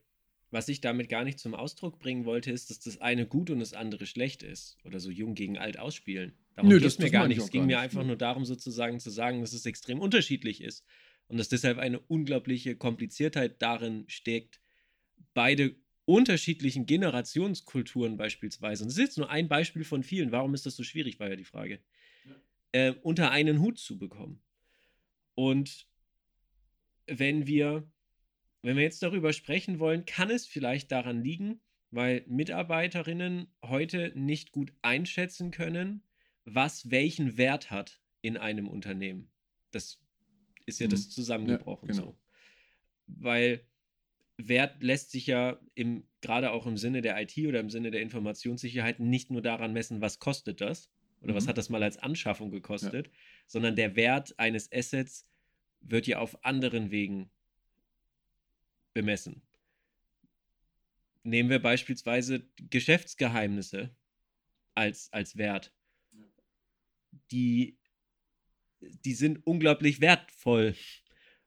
was 0.50 0.70
ich 0.70 0.80
damit 0.80 1.10
gar 1.10 1.24
nicht 1.24 1.40
zum 1.40 1.54
Ausdruck 1.54 2.00
bringen 2.00 2.26
wollte, 2.26 2.52
ist, 2.52 2.70
dass 2.70 2.80
das 2.80 3.00
eine 3.00 3.28
gut 3.28 3.50
und 3.50 3.60
das 3.60 3.74
andere 3.74 4.06
schlecht 4.06 4.44
ist. 4.44 4.78
Oder 4.86 5.00
so 5.00 5.12
jung 5.12 5.36
gegen 5.36 5.58
alt 5.58 5.78
ausspielen. 5.78 6.34
Darum 6.56 6.70
geht 6.72 6.84
es 6.84 7.00
mir 7.00 7.12
gar 7.12 7.28
nicht. 7.28 7.38
Es 7.38 7.52
ging 7.52 7.66
mir 7.66 7.80
einfach 7.80 8.06
nur 8.06 8.16
darum, 8.16 8.46
sozusagen 8.46 9.00
zu 9.00 9.10
sagen, 9.10 9.42
dass 9.42 9.54
es 9.54 9.66
extrem 9.66 10.00
unterschiedlich 10.00 10.62
ist 10.62 10.86
und 11.28 11.38
dass 11.38 11.50
deshalb 11.50 11.78
eine 11.78 12.00
unglaubliche 12.00 12.76
Kompliziertheit 12.76 13.62
darin 13.62 14.06
steckt, 14.08 14.60
beide 15.34 15.76
unterschiedlichen 16.06 16.86
Generationskulturen 16.86 18.16
beispielsweise, 18.18 18.84
und 18.84 18.90
das 18.90 18.98
ist 18.98 19.04
jetzt 19.04 19.18
nur 19.18 19.30
ein 19.30 19.50
Beispiel 19.50 19.84
von 19.84 20.04
vielen, 20.04 20.32
warum 20.32 20.54
ist 20.54 20.66
das 20.66 20.76
so 20.76 20.84
schwierig, 20.84 21.20
war 21.20 21.30
ja 21.30 21.36
die 21.36 21.44
Frage, 21.44 21.82
ja. 22.26 22.36
Äh, 22.72 22.96
unter 23.02 23.32
einen 23.32 23.60
Hut 23.60 23.78
zu 23.78 23.98
bekommen. 23.98 24.42
Und 25.36 25.88
wenn 27.08 27.46
wir, 27.46 27.90
wenn 28.62 28.76
wir 28.76 28.84
jetzt 28.84 29.04
darüber 29.04 29.34
sprechen 29.34 29.80
wollen, 29.80 30.06
kann 30.06 30.30
es 30.30 30.48
vielleicht 30.48 30.92
daran 30.92 31.24
liegen, 31.24 31.62
weil 31.92 32.26
Mitarbeiterinnen 32.28 33.48
heute 33.64 34.12
nicht 34.16 34.52
gut 34.52 34.74
einschätzen 34.82 35.52
können, 35.52 36.04
was 36.46 36.90
welchen 36.90 37.38
Wert 37.38 37.70
hat 37.72 38.02
in 38.22 38.38
einem 38.38 38.68
Unternehmen. 38.68 39.30
Das 39.72 40.02
ist 40.68 40.80
ja 40.80 40.86
mhm. 40.86 40.92
das 40.92 41.10
zusammengebrochen. 41.10 41.90
Ja, 41.90 41.96
genau. 41.96 42.12
so. 42.12 42.18
Weil 43.08 43.66
Wert 44.38 44.84
lässt 44.84 45.10
sich 45.12 45.26
ja 45.26 45.60
im, 45.74 46.04
gerade 46.22 46.52
auch 46.52 46.68
im 46.68 46.78
Sinne 46.78 47.02
der 47.02 47.20
IT 47.20 47.36
oder 47.40 47.60
im 47.60 47.72
Sinne 47.72 47.90
der 47.90 48.02
Informationssicherheit 48.02 49.00
nicht 49.00 49.32
nur 49.32 49.42
daran 49.42 49.74
messen, 49.74 50.02
was 50.02 50.20
kostet 50.20 50.62
das 50.62 50.92
oder 51.22 51.34
mhm. 51.34 51.38
was 51.38 51.48
hat 51.48 51.58
das 51.58 51.70
mal 51.70 51.82
als 51.82 51.98
Anschaffung 51.98 52.52
gekostet, 52.52 53.08
ja. 53.08 53.14
sondern 53.48 53.76
der 53.76 53.96
Wert 53.96 54.38
eines 54.38 54.72
Assets 54.72 55.28
wird 55.82 56.06
ja 56.06 56.20
auf 56.20 56.44
anderen 56.46 56.92
Wegen 56.92 57.32
bemessen. 58.94 59.42
Nehmen 61.24 61.50
wir 61.50 61.60
beispielsweise 61.60 62.48
Geschäftsgeheimnisse 62.70 63.96
als, 64.76 65.12
als 65.12 65.38
Wert. 65.38 65.74
Die 67.32 67.78
die 68.82 69.14
sind 69.14 69.46
unglaublich 69.46 70.02
wertvoll. 70.02 70.76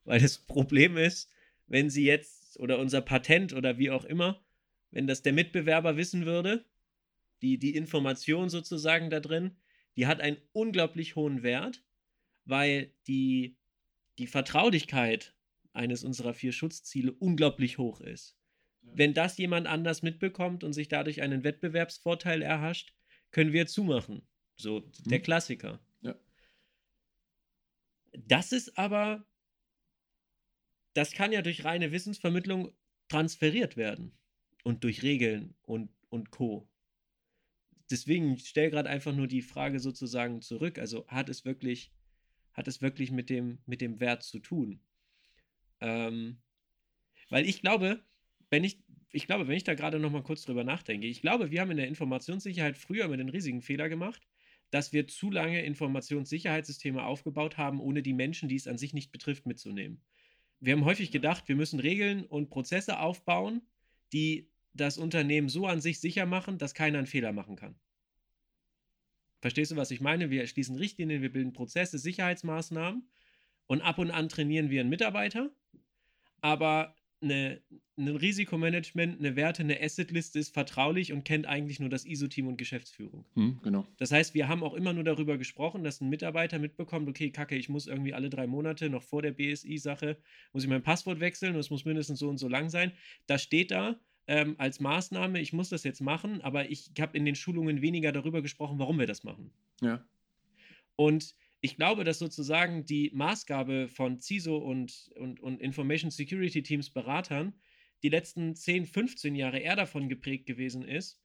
Weil 0.05 0.21
das 0.21 0.39
Problem 0.39 0.97
ist, 0.97 1.31
wenn 1.67 1.91
sie 1.91 2.05
jetzt 2.05 2.59
oder 2.59 2.79
unser 2.79 3.01
Patent 3.01 3.53
oder 3.53 3.79
wie 3.79 3.91
auch 3.91 4.05
immer, 4.05 4.45
wenn 4.91 5.07
das 5.07 5.23
der 5.23 5.33
Mitbewerber 5.33 5.97
wissen 5.97 6.27
würde, 6.27 6.65
die, 7.43 7.59
die 7.59 7.77
Information 7.77 8.51
sozusagen 8.51 9.11
da 9.11 9.21
drin, 9.21 9.57
die 9.97 10.07
hat 10.07 10.21
einen 10.21 10.39
unglaublich 10.53 11.17
hohen 11.17 11.43
Wert, 11.43 11.85
weil 12.45 12.93
die, 13.07 13.57
die 14.19 14.27
Vertraulichkeit 14.27 15.35
eines 15.73 16.05
unserer 16.05 16.35
vier 16.35 16.53
Schutzziele 16.53 17.13
unglaublich 17.13 17.79
hoch 17.79 18.01
ist. 18.01 18.37
Wenn 18.83 19.15
das 19.15 19.39
jemand 19.39 19.67
anders 19.67 20.03
mitbekommt 20.03 20.65
und 20.65 20.73
sich 20.73 20.89
dadurch 20.89 21.23
einen 21.23 21.45
Wettbewerbsvorteil 21.45 22.43
erhascht, 22.43 22.95
können 23.31 23.53
wir 23.53 23.67
zumachen. 23.67 24.23
So 24.57 24.81
der 24.81 25.19
hm. 25.19 25.25
Klassiker. 25.25 25.81
Das 28.13 28.53
ist 28.53 28.77
aber, 28.77 29.27
das 30.95 31.13
kann 31.13 31.33
ja 31.33 31.43
durch 31.43 31.65
reine 31.65 31.93
Wissensvermittlung 31.93 32.73
transferiert 33.09 33.77
werden 33.77 34.19
und 34.65 34.85
durch 34.85 35.03
Regeln 35.03 35.55
und, 35.63 35.91
und 36.09 36.31
Co. 36.31 36.69
Deswegen 37.91 38.39
stelle 38.39 38.71
gerade 38.71 38.89
einfach 38.89 39.15
nur 39.15 39.27
die 39.27 39.43
Frage 39.43 39.81
sozusagen 39.81 40.43
zurück. 40.43 40.79
Also 40.79 41.07
hat 41.09 41.29
es 41.29 41.45
wirklich, 41.45 41.93
hat 42.53 42.69
es 42.69 42.83
wirklich 42.83 43.11
mit 43.11 43.31
dem, 43.31 43.59
mit 43.67 43.81
dem 43.81 43.99
Wert 44.01 44.23
zu 44.23 44.39
tun? 44.39 44.81
Ähm, 45.81 46.41
weil 47.31 47.49
ich 47.49 47.61
glaube, 47.63 48.05
wenn 48.51 48.65
ich, 48.65 48.83
ich 49.11 49.27
glaube, 49.27 49.49
wenn 49.49 49.57
ich 49.57 49.65
da 49.65 49.75
gerade 49.75 49.99
noch 49.99 50.11
mal 50.11 50.23
kurz 50.23 50.43
drüber 50.43 50.63
nachdenke, 50.63 51.07
ich 51.07 51.21
glaube, 51.21 51.51
wir 51.51 51.61
haben 51.61 51.71
in 51.71 51.79
der 51.79 51.89
Informationssicherheit 51.89 52.77
früher 52.77 53.09
mit 53.09 53.19
den 53.19 53.29
riesigen 53.29 53.63
Fehler 53.63 53.89
gemacht, 53.89 54.27
dass 54.71 54.93
wir 54.93 55.09
zu 55.09 55.31
lange 55.31 55.63
Informationssicherheitssysteme 55.63 57.05
aufgebaut 57.05 57.59
haben, 57.59 57.81
ohne 57.81 58.03
die 58.03 58.13
Menschen, 58.13 58.49
die 58.49 58.57
es 58.57 58.67
an 58.67 58.79
sich 58.79 58.95
nicht 58.95 59.13
betrifft, 59.13 59.47
mitzunehmen. 59.47 60.01
Wir 60.61 60.75
haben 60.75 60.85
häufig 60.85 61.11
gedacht, 61.11 61.49
wir 61.49 61.57
müssen 61.57 61.81
Regeln 61.81 62.25
und 62.25 62.51
Prozesse 62.51 63.01
aufbauen, 63.01 63.63
die 64.13 64.51
das 64.73 64.99
Unternehmen 64.99 65.49
so 65.49 65.67
an 65.67 65.81
sich 65.81 66.01
sicher 66.01 66.27
machen, 66.27 66.59
dass 66.59 66.75
keiner 66.75 66.99
einen 66.99 67.07
Fehler 67.07 67.33
machen 67.33 67.57
kann. 67.57 67.75
Verstehst 69.41 69.73
du, 69.73 69.77
was 69.77 69.91
ich 69.91 70.01
meine? 70.01 70.31
Wir 70.31 70.47
schließen 70.47 70.77
Richtlinien, 70.77 71.23
wir 71.23 71.33
bilden 71.33 71.53
Prozesse, 71.53 71.99
Sicherheitsmaßnahmen 71.99 73.09
und 73.67 73.81
ab 73.81 73.99
und 73.99 74.11
an 74.11 74.29
trainieren 74.29 74.71
wir 74.71 74.81
einen 74.81 74.91
Mitarbeiter. 74.91 75.51
Aber 76.43 76.95
eine, 77.23 77.61
ein 77.99 78.09
Risikomanagement, 78.09 79.19
eine 79.19 79.37
Werte, 79.37 79.63
eine 79.63 79.81
Assetliste 79.81 80.39
ist 80.39 80.55
vertraulich 80.55 81.13
und 81.13 81.25
kennt 81.25 81.47
eigentlich 81.47 81.81
nur 81.81 81.89
das 81.89 82.07
ISO-Team 82.07 82.47
und 82.47 82.57
Geschäftsführung. 82.57 83.25
Hm, 83.35 83.61
genau. 83.63 83.87
Das 83.99 84.11
heißt, 84.11 84.35
wir 84.35 84.49
haben 84.49 84.63
auch 84.63 84.75
immer 84.75 84.93
nur 84.93 85.05
darüber 85.05 85.37
gesprochen, 85.37 85.85
dass 85.85 86.01
ein 86.01 86.09
Mitarbeiter 86.09 86.59
mitbekommt, 86.59 87.09
okay, 87.09 87.31
kacke, 87.31 87.57
ich 87.57 87.69
muss 87.69 87.87
irgendwie 87.87 88.15
alle 88.15 88.31
drei 88.31 88.47
Monate 88.47 88.89
noch 88.89 89.03
vor 89.03 89.23
der 89.23 89.33
BSI-Sache, 89.33 90.17
muss 90.53 90.63
ich 90.63 90.69
mein 90.69 90.83
Passwort 90.83 91.21
wechseln 91.21 91.55
und 91.55 91.61
es 91.61 91.71
muss 91.71 91.85
mindestens 91.85 92.19
so 92.19 92.29
und 92.29 92.39
so 92.39 92.49
lang 92.49 92.71
sein. 92.71 92.93
Das 93.27 93.43
steht 93.43 93.71
da 93.71 94.01
ähm, 94.27 94.55
als 94.59 94.81
Maßnahme, 94.81 95.41
ich 95.41 95.53
muss 95.53 95.69
das 95.69 95.85
jetzt 95.85 96.01
machen, 96.01 96.41
aber 96.41 96.71
ich 96.71 96.91
habe 96.99 97.17
in 97.17 97.25
den 97.25 97.35
Schulungen 97.35 97.83
weniger 97.83 98.13
darüber 98.13 98.43
gesprochen, 98.43 98.79
warum 98.79 98.99
wir 98.99 99.07
das 99.07 99.25
machen. 99.25 99.51
Ja. 99.83 100.05
Und 100.97 101.35
ich 101.61 101.77
glaube, 101.77 102.05
dass 102.05 102.19
sozusagen 102.19 102.85
die 102.85 103.11
Maßgabe 103.13 103.89
von 103.89 104.21
CISO 104.21 104.57
und, 104.57 105.11
und, 105.17 105.41
und 105.41 105.61
Information 105.61 106.11
Security 106.11 106.63
Teams 106.63 106.91
Beratern 106.91 107.55
die 108.03 108.09
letzten 108.09 108.57
10, 108.57 108.87
15 108.87 109.35
Jahre 109.35 109.59
eher 109.59 109.77
davon 109.77 110.09
geprägt 110.09 110.47
gewesen 110.47 110.83
ist, 110.83 111.21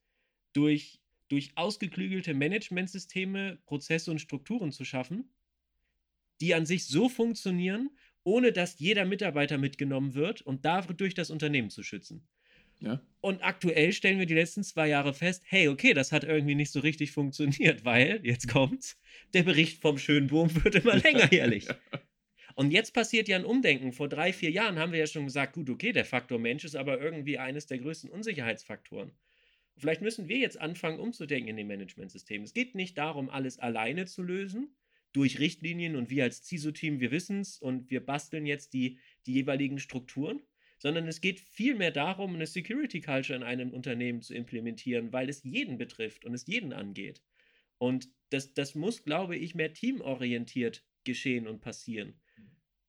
durch 0.54 1.00
durch 1.30 1.52
ausgeklügelte 1.56 2.34
Managementsysteme 2.34 3.58
Prozesse 3.66 4.12
und 4.12 4.20
Strukturen 4.20 4.72
zu 4.72 4.86
schaffen, 4.86 5.34
die 6.42 6.54
an 6.54 6.66
sich 6.66 6.86
so 6.86 7.10
funktionieren, 7.10 7.90
ohne 8.24 8.52
dass 8.52 8.80
jeder 8.80 9.06
Mitarbeiter 9.06 9.58
mitgenommen 9.58 10.14
wird 10.14 10.42
und 10.42 10.66
dadurch 10.66 11.14
das 11.14 11.30
Unternehmen 11.30 11.70
zu 11.70 11.84
schützen. 11.84 12.28
Ja. 12.80 13.02
Und 13.22 13.44
aktuell 13.44 13.92
stellen 13.94 14.20
wir 14.20 14.26
die 14.26 14.36
letzten 14.36 14.64
zwei 14.64 14.88
Jahre 14.88 15.14
fest, 15.14 15.44
hey, 15.48 15.68
okay, 15.68 15.94
das 15.94 16.12
hat 16.12 16.24
irgendwie 16.24 16.56
nicht 16.56 16.72
so 16.72 16.80
richtig 16.80 17.12
funktioniert, 17.12 17.84
weil, 17.86 18.20
jetzt 18.24 18.48
kommt's, 18.48 19.00
der 19.34 19.44
Bericht 19.44 19.82
vom 19.82 19.98
Schönbohm 19.98 20.64
wird 20.64 20.76
immer 20.76 20.98
länger 20.98 21.32
jährlich. 21.32 21.68
Und 22.56 22.72
jetzt 22.72 22.94
passiert 22.94 23.28
ja 23.28 23.36
ein 23.36 23.44
Umdenken. 23.44 23.92
Vor 23.92 24.08
drei, 24.08 24.32
vier 24.32 24.50
Jahren 24.50 24.80
haben 24.80 24.94
wir 24.94 25.00
ja 25.00 25.08
schon 25.08 25.26
gesagt, 25.26 25.54
gut, 25.54 25.70
okay, 25.70 25.92
der 25.92 26.06
Faktor 26.06 26.40
Mensch 26.40 26.64
ist 26.64 26.76
aber 26.76 27.02
irgendwie 27.02 27.38
eines 27.38 27.66
der 27.66 27.80
größten 27.80 28.10
Unsicherheitsfaktoren. 28.10 29.12
Vielleicht 29.78 30.02
müssen 30.02 30.30
wir 30.30 30.38
jetzt 30.38 30.62
anfangen, 30.62 31.00
umzudenken 31.00 31.50
in 31.50 31.58
dem 31.58 31.68
Managementsystem. 31.68 32.44
Es 32.44 32.54
geht 32.54 32.76
nicht 32.76 32.98
darum, 32.98 33.30
alles 33.30 33.60
alleine 33.60 34.06
zu 34.06 34.24
lösen, 34.24 34.74
durch 35.12 35.40
Richtlinien 35.40 35.96
und 35.96 36.10
wir 36.10 36.24
als 36.24 36.46
CISO-Team, 36.46 37.00
wir 37.00 37.12
wissen 37.12 37.42
es 37.42 37.58
und 37.58 37.90
wir 37.90 38.06
basteln 38.06 38.46
jetzt 38.46 38.74
die, 38.74 39.00
die 39.26 39.34
jeweiligen 39.34 39.80
Strukturen, 39.80 40.42
sondern 40.78 41.08
es 41.08 41.22
geht 41.22 41.40
vielmehr 41.40 41.92
darum, 41.92 42.36
eine 42.36 42.48
Security 42.48 43.02
Culture 43.02 43.38
in 43.38 43.44
einem 43.44 43.72
Unternehmen 43.72 44.22
zu 44.22 44.34
implementieren, 44.34 45.14
weil 45.14 45.30
es 45.30 45.44
jeden 45.44 45.78
betrifft 45.78 46.26
und 46.26 46.34
es 46.34 46.46
jeden 46.48 46.74
angeht. 46.74 47.22
Und 47.78 48.10
das, 48.30 48.54
das 48.54 48.76
muss, 48.76 49.04
glaube 49.04 49.36
ich, 49.36 49.56
mehr 49.56 49.74
teamorientiert 49.74 50.84
geschehen 51.04 51.48
und 51.48 51.62
passieren. 51.62 52.20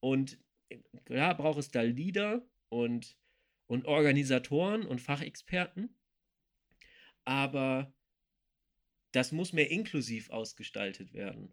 Und 0.01 0.39
klar 1.05 1.37
braucht 1.37 1.59
es 1.59 1.71
da 1.71 1.83
Leader 1.83 2.47
und, 2.69 3.17
und 3.67 3.87
Organisatoren 3.87 4.87
und 4.87 5.01
Fachexperten, 5.01 5.95
aber 7.25 7.93
das 9.13 9.33
muss 9.33 9.53
mehr 9.53 9.71
inklusiv 9.71 10.31
ausgestaltet 10.31 11.13
werden. 11.13 11.53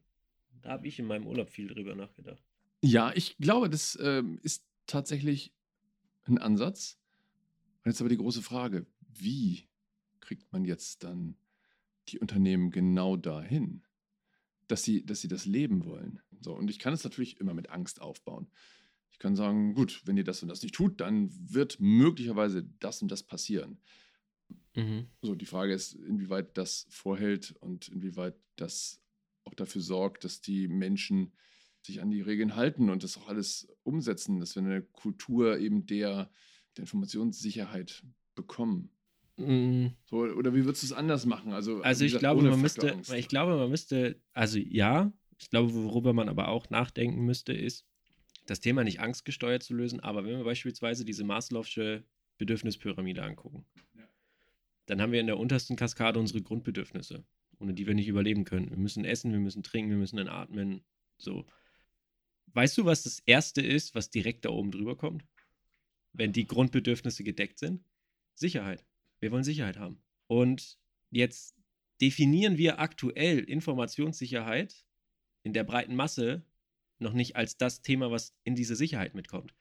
Da 0.62 0.72
habe 0.72 0.88
ich 0.88 1.00
in 1.00 1.06
meinem 1.06 1.28
Urlaub 1.28 1.50
viel 1.50 1.68
drüber 1.68 1.96
nachgedacht. 1.96 2.44
Ja, 2.82 3.12
ich 3.16 3.38
glaube, 3.38 3.70
das 3.70 3.98
ähm, 4.02 4.40
ist 4.44 4.66
tatsächlich 4.88 5.54
ein 6.26 6.38
Ansatz. 6.38 7.00
Und 7.84 7.92
jetzt 7.92 8.02
aber 8.02 8.10
die 8.10 8.18
große 8.18 8.42
Frage, 8.42 8.86
wie 9.02 9.68
kriegt 10.20 10.52
man 10.52 10.66
jetzt 10.66 11.04
dann 11.04 11.36
die 12.10 12.20
Unternehmen 12.20 12.72
genau 12.72 13.18
dahin, 13.18 13.84
dass 14.68 14.84
sie, 14.84 15.06
dass 15.06 15.22
sie 15.22 15.28
das 15.28 15.46
leben 15.46 15.86
wollen? 15.86 16.22
So, 16.40 16.54
und 16.54 16.70
ich 16.70 16.80
kann 16.80 16.94
es 16.94 17.04
natürlich 17.04 17.40
immer 17.40 17.54
mit 17.54 17.70
Angst 17.70 18.02
aufbauen. 18.02 18.48
Ich 19.12 19.20
kann 19.20 19.36
sagen, 19.36 19.74
gut, 19.74 20.02
wenn 20.06 20.18
ihr 20.18 20.24
das 20.24 20.42
und 20.42 20.50
das 20.50 20.64
nicht 20.64 20.76
tut, 20.76 21.00
dann 21.00 21.30
wird 21.54 21.80
möglicherweise 21.80 22.64
das 22.80 23.02
und 23.02 23.12
das 23.12 23.24
passieren. 23.24 23.78
Mhm. 24.76 25.08
So, 25.22 25.36
die 25.36 25.46
Frage 25.46 25.74
ist, 25.74 25.94
inwieweit 25.94 26.58
das 26.58 26.88
vorhält 26.90 27.52
und 27.60 27.90
inwieweit 27.90 28.36
das 28.56 29.02
auch 29.44 29.54
dafür 29.54 29.82
sorgt, 29.82 30.24
dass 30.24 30.42
die 30.42 30.68
Menschen 30.68 31.34
sich 31.86 32.02
an 32.02 32.10
die 32.10 32.22
Regeln 32.22 32.56
halten 32.56 32.90
und 32.90 33.04
das 33.04 33.18
auch 33.18 33.28
alles 33.28 33.68
umsetzen, 33.84 34.40
dass 34.40 34.56
wir 34.56 34.64
eine 34.64 34.82
Kultur 34.82 35.58
eben 35.60 35.86
der, 35.86 36.30
der 36.78 36.82
Informationssicherheit 36.84 38.04
bekommen. 38.36 38.90
Mm, 39.38 39.88
So, 40.06 40.18
oder 40.20 40.54
wie 40.54 40.64
würdest 40.66 40.84
du 40.84 40.88
es 40.88 40.94
anders 40.94 41.26
machen? 41.26 41.54
Also, 41.54 41.82
Also 41.82 42.06
ich 42.06 42.12
gesagt, 42.12 42.22
glaube, 42.22 42.44
man 42.44 42.62
müsste, 42.62 42.96
ich 43.16 43.28
glaube, 43.28 43.58
man 43.58 43.70
müsste, 43.70 44.22
also 44.34 44.60
ja, 44.60 45.12
ich 45.40 45.50
glaube, 45.50 45.74
worüber 45.74 46.14
man 46.14 46.30
aber 46.30 46.48
auch 46.48 46.70
nachdenken 46.70 47.26
müsste, 47.26 47.54
ist, 47.54 47.86
das 48.46 48.60
Thema 48.60 48.84
nicht 48.84 49.00
angstgesteuert 49.00 49.64
zu 49.64 49.74
lösen, 49.74 50.00
aber 50.00 50.24
wenn 50.24 50.38
wir 50.38 50.44
beispielsweise 50.44 51.06
diese 51.06 51.24
Maslow'sche 51.24 52.04
Bedürfnispyramide 52.38 53.24
angucken, 53.24 53.66
Ja. 53.98 54.08
dann 54.86 55.02
haben 55.02 55.12
wir 55.12 55.20
in 55.20 55.28
der 55.28 55.38
untersten 55.40 55.76
Kaskade 55.76 56.20
unsere 56.20 56.42
Grundbedürfnisse, 56.42 57.26
ohne 57.60 57.74
die 57.74 57.88
wir 57.88 57.94
nicht 57.94 58.08
überleben 58.08 58.44
können. 58.46 58.70
Wir 58.70 58.78
müssen 58.78 59.06
essen, 59.06 59.32
wir 59.32 59.40
müssen 59.40 59.64
trinken, 59.64 59.92
wir 59.92 59.98
müssen 59.98 60.20
atmen, 60.28 60.84
so. 61.18 61.46
Weißt 62.54 62.78
du, 62.78 62.86
was 62.86 63.04
das 63.04 63.20
Erste 63.26 63.62
ist, 63.62 63.96
was 63.96 64.10
direkt 64.10 64.46
da 64.46 64.50
oben 64.50 64.72
drüber 64.72 64.96
kommt? 64.96 65.26
Wenn 66.14 66.32
die 66.32 66.46
Grundbedürfnisse 66.46 67.24
gedeckt 67.24 67.60
sind? 67.60 67.84
Sicherheit. 68.36 68.86
Wir 69.20 69.32
wollen 69.32 69.44
Sicherheit 69.44 69.78
haben. 69.78 70.04
Und 70.28 70.78
jetzt 71.10 71.56
definieren 72.02 72.58
wir 72.58 72.80
aktuell 72.80 73.40
Informationssicherheit 73.40 74.86
in 75.44 75.54
der 75.54 75.64
breiten 75.64 75.96
Masse 75.96 76.46
noch 77.00 77.14
nicht 77.14 77.36
als 77.36 77.58
das 77.58 77.82
Thema, 77.82 78.12
was 78.12 78.36
in 78.44 78.56
diese 78.56 78.76
Sicherheit 78.76 79.16
mitkommt. 79.16 79.54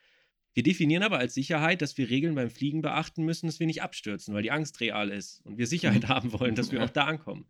Wir 0.54 0.62
definieren 0.62 1.02
aber 1.02 1.18
als 1.18 1.34
Sicherheit, 1.34 1.80
dass 1.80 1.96
wir 1.96 2.10
Regeln 2.10 2.34
beim 2.34 2.50
Fliegen 2.50 2.82
beachten 2.82 3.24
müssen, 3.24 3.46
dass 3.46 3.58
wir 3.58 3.66
nicht 3.66 3.82
abstürzen, 3.82 4.34
weil 4.34 4.42
die 4.42 4.50
Angst 4.50 4.80
real 4.80 5.10
ist 5.10 5.40
und 5.46 5.56
wir 5.56 5.66
Sicherheit 5.66 6.08
haben 6.08 6.32
wollen, 6.32 6.54
dass 6.54 6.72
wir 6.72 6.84
auch 6.84 6.90
da 6.90 7.04
ankommen. 7.04 7.46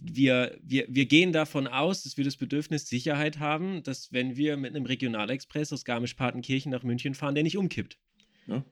Wir, 0.00 0.56
wir, 0.62 0.86
wir 0.88 1.06
gehen 1.06 1.32
davon 1.32 1.66
aus, 1.66 2.04
dass 2.04 2.16
wir 2.16 2.24
das 2.24 2.36
Bedürfnis 2.36 2.88
Sicherheit 2.88 3.38
haben, 3.38 3.82
dass 3.82 4.12
wenn 4.12 4.36
wir 4.36 4.56
mit 4.56 4.74
einem 4.74 4.86
Regionalexpress 4.86 5.72
aus 5.72 5.84
Garmisch-Partenkirchen 5.84 6.70
nach 6.70 6.84
München 6.84 7.14
fahren, 7.14 7.34
der 7.34 7.44
nicht 7.44 7.56
umkippt. 7.56 7.98
Ja. 8.46 8.64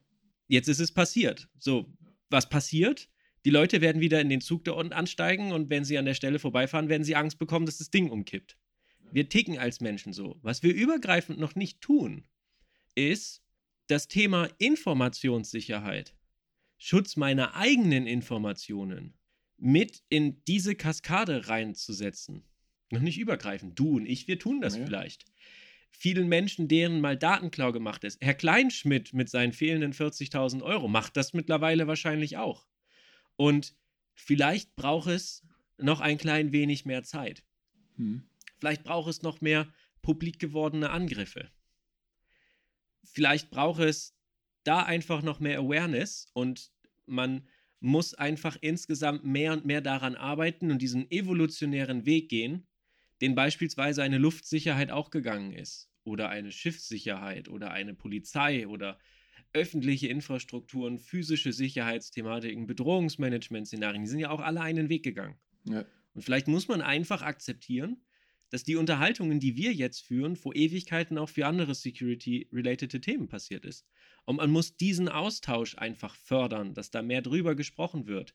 Jetzt 0.49 0.69
ist 0.69 0.81
es 0.81 0.93
passiert. 0.93 1.49
So, 1.59 1.93
was 2.31 2.49
passiert? 2.49 3.09
Die 3.45 3.51
Leute 3.51 3.81
werden 3.81 4.01
wieder 4.01 4.21
in 4.21 4.29
den 4.29 4.41
Zug 4.41 4.65
da 4.65 4.73
unten 4.73 4.93
ansteigen 4.93 5.53
und 5.53 5.71
wenn 5.71 5.85
sie 5.85 5.99
an 5.99 6.05
der 6.05 6.15
Stelle 6.15 6.39
vorbeifahren, 6.39 6.89
werden 6.89 7.05
sie 7.05 7.17
Angst 7.17 7.39
bekommen, 7.39 7.67
dass 7.67 7.79
das 7.79 7.91
Ding 7.91 8.11
umkippt. 8.11 8.57
Wir 9.13 9.29
ticken 9.29 9.59
als 9.59 9.81
Menschen 9.81 10.13
so. 10.13 10.39
Was 10.43 10.63
wir 10.63 10.75
übergreifend 10.75 11.39
noch 11.39 11.55
nicht 11.55 11.81
tun, 11.81 12.25
ist 12.95 13.43
das 13.87 14.09
Thema 14.09 14.49
Informationssicherheit, 14.59 16.17
Schutz 16.77 17.17
meiner 17.17 17.55
eigenen 17.55 18.07
Informationen 18.07 19.15
mit 19.59 20.03
in 20.09 20.43
diese 20.45 20.75
Kaskade 20.75 21.49
reinzusetzen. 21.49 22.45
Noch 22.91 23.01
nicht 23.01 23.19
übergreifend. 23.19 23.79
Du 23.79 23.97
und 23.97 24.07
ich, 24.07 24.29
wir 24.29 24.39
tun 24.39 24.61
das 24.61 24.77
Ja. 24.77 24.85
vielleicht. 24.85 25.25
Vielen 25.91 26.29
Menschen, 26.29 26.69
deren 26.69 27.01
mal 27.01 27.17
Datenklau 27.17 27.73
gemacht 27.73 28.05
ist. 28.05 28.21
Herr 28.21 28.35
Kleinschmidt 28.35 29.15
mit 29.15 29.31
seinen 29.31 29.53
fehlenden 29.53 29.93
40.000 29.95 30.63
Euro 30.63 30.89
macht 30.89 31.17
das 31.17 31.33
mittlerweile 31.33 31.87
wahrscheinlich 31.87 32.37
auch. 32.37 32.67
Und 33.37 33.75
vielleicht 34.15 34.77
braucht 34.77 35.09
es 35.09 35.43
noch 35.79 36.01
ein 36.01 36.19
klein 36.19 36.53
wenig 36.53 36.85
mehr 36.85 37.03
Zeit. 37.03 37.45
Hm. 37.97 38.29
Vielleicht 38.59 38.85
braucht 38.85 39.09
es 39.09 39.23
noch 39.23 39.41
mehr 39.41 39.73
publik 40.03 40.39
gewordene 40.39 40.91
Angriffe. 40.91 41.51
Vielleicht 43.05 43.51
braucht 43.51 43.81
es 43.81 44.15
da 44.65 44.83
einfach 44.83 45.23
noch 45.23 45.41
mehr 45.41 45.59
Awareness 45.59 46.29
und 46.35 46.73
man 47.07 47.47
muss 47.81 48.15
einfach 48.15 48.57
insgesamt 48.61 49.25
mehr 49.25 49.53
und 49.53 49.65
mehr 49.65 49.81
daran 49.81 50.15
arbeiten 50.15 50.71
und 50.71 50.81
diesen 50.81 51.11
evolutionären 51.11 52.07
Weg 52.07 52.29
gehen, 52.29 52.67
den 53.21 53.35
beispielsweise 53.35 54.03
eine 54.03 54.19
Luftsicherheit 54.19 54.91
auch 54.91 55.11
gegangen 55.11 55.53
ist 55.53 55.91
oder 56.05 56.29
eine 56.29 56.53
Schiffssicherheit 56.53 57.49
oder 57.49 57.71
eine 57.71 57.95
Polizei 57.95 58.67
oder 58.67 58.99
öffentliche 59.53 60.09
Infrastrukturen, 60.09 60.99
physische 60.99 61.53
Sicherheitsthematiken, 61.53 62.67
Bedrohungsmanagement-Szenarien, 62.67 64.03
die 64.03 64.09
sind 64.09 64.21
ja 64.21 64.31
auch 64.31 64.41
alle 64.41 64.61
einen 64.61 64.89
Weg 64.89 65.03
gegangen. 65.03 65.37
Ja. 65.65 65.85
Und 66.15 66.23
vielleicht 66.23 66.49
muss 66.49 66.69
man 66.69 66.83
einfach 66.83 67.23
akzeptieren, 67.23 68.03
dass 68.51 68.65
die 68.65 68.77
Unterhaltungen, 68.77 69.41
die 69.41 69.57
wir 69.57 69.73
jetzt 69.73 70.01
führen, 70.01 70.37
vor 70.37 70.55
Ewigkeiten 70.55 71.19
auch 71.19 71.29
für 71.29 71.47
andere 71.47 71.75
Security-related 71.75 73.03
Themen 73.03 73.29
passiert 73.29 73.65
ist. 73.65 73.87
Und 74.27 74.37
man 74.37 74.51
muss 74.51 74.77
diesen 74.77 75.09
Austausch 75.09 75.79
einfach 75.79 76.15
fördern, 76.17 76.75
dass 76.75 76.91
da 76.91 77.01
mehr 77.01 77.23
drüber 77.23 77.55
gesprochen 77.55 78.07
wird. 78.07 78.35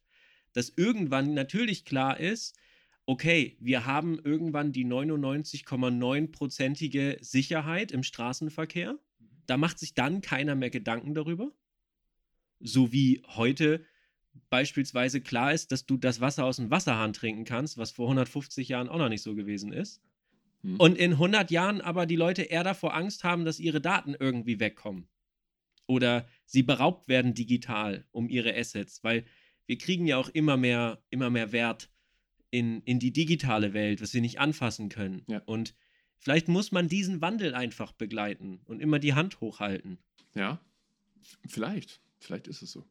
Dass 0.53 0.69
irgendwann 0.69 1.33
natürlich 1.33 1.85
klar 1.85 2.19
ist, 2.19 2.57
okay, 3.05 3.57
wir 3.59 3.85
haben 3.85 4.19
irgendwann 4.23 4.71
die 4.71 4.85
99,9%ige 4.85 7.17
Sicherheit 7.21 7.91
im 7.91 8.03
Straßenverkehr. 8.03 8.97
Da 9.45 9.57
macht 9.57 9.79
sich 9.79 9.93
dann 9.93 10.21
keiner 10.21 10.55
mehr 10.55 10.69
Gedanken 10.69 11.13
darüber. 11.13 11.51
So 12.61 12.93
wie 12.93 13.21
heute 13.27 13.85
beispielsweise 14.49 15.19
klar 15.19 15.51
ist, 15.51 15.73
dass 15.73 15.85
du 15.85 15.97
das 15.97 16.21
Wasser 16.21 16.45
aus 16.45 16.55
dem 16.55 16.71
Wasserhahn 16.71 17.11
trinken 17.11 17.43
kannst, 17.43 17.77
was 17.77 17.91
vor 17.91 18.05
150 18.05 18.69
Jahren 18.69 18.87
auch 18.87 18.97
noch 18.97 19.09
nicht 19.09 19.23
so 19.23 19.35
gewesen 19.35 19.73
ist. 19.73 20.01
Hm. 20.61 20.77
Und 20.77 20.97
in 20.97 21.13
100 21.13 21.51
Jahren 21.51 21.81
aber 21.81 22.05
die 22.05 22.15
Leute 22.15 22.43
eher 22.43 22.63
davor 22.63 22.95
Angst 22.95 23.25
haben, 23.25 23.43
dass 23.43 23.59
ihre 23.59 23.81
Daten 23.81 24.15
irgendwie 24.17 24.61
wegkommen. 24.61 25.09
Oder 25.87 26.27
sie 26.45 26.63
beraubt 26.63 27.07
werden 27.07 27.33
digital 27.33 28.05
um 28.11 28.29
ihre 28.29 28.55
Assets, 28.55 29.03
weil 29.03 29.25
wir 29.65 29.77
kriegen 29.77 30.05
ja 30.05 30.17
auch 30.17 30.29
immer 30.29 30.57
mehr, 30.57 31.03
immer 31.09 31.29
mehr 31.29 31.51
Wert 31.51 31.89
in, 32.49 32.81
in 32.81 32.99
die 32.99 33.13
digitale 33.13 33.73
Welt, 33.73 34.01
was 34.01 34.13
wir 34.13 34.21
nicht 34.21 34.39
anfassen 34.39 34.89
können. 34.89 35.23
Ja. 35.27 35.41
Und 35.45 35.75
vielleicht 36.17 36.47
muss 36.47 36.71
man 36.71 36.87
diesen 36.87 37.21
Wandel 37.21 37.55
einfach 37.55 37.93
begleiten 37.93 38.61
und 38.65 38.81
immer 38.81 38.99
die 38.99 39.13
Hand 39.13 39.39
hochhalten. 39.41 39.97
Ja, 40.35 40.59
vielleicht. 41.47 42.01
Vielleicht 42.19 42.47
ist 42.47 42.61
es 42.61 42.71
so. 42.71 42.85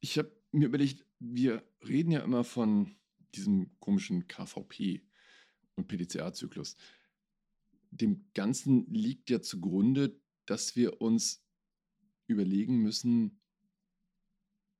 Ich 0.00 0.16
habe 0.18 0.30
mir 0.52 0.66
überlegt, 0.66 1.04
wir 1.18 1.64
reden 1.86 2.12
ja 2.12 2.20
immer 2.20 2.44
von 2.44 2.94
diesem 3.34 3.70
komischen 3.80 4.28
KVP 4.28 5.02
und 5.74 5.88
PDCA-Zyklus. 5.88 6.76
Dem 7.90 8.26
Ganzen 8.34 8.86
liegt 8.92 9.30
ja 9.30 9.40
zugrunde, 9.40 10.20
dass 10.44 10.76
wir 10.76 11.00
uns 11.00 11.45
überlegen 12.26 12.78
müssen, 12.78 13.40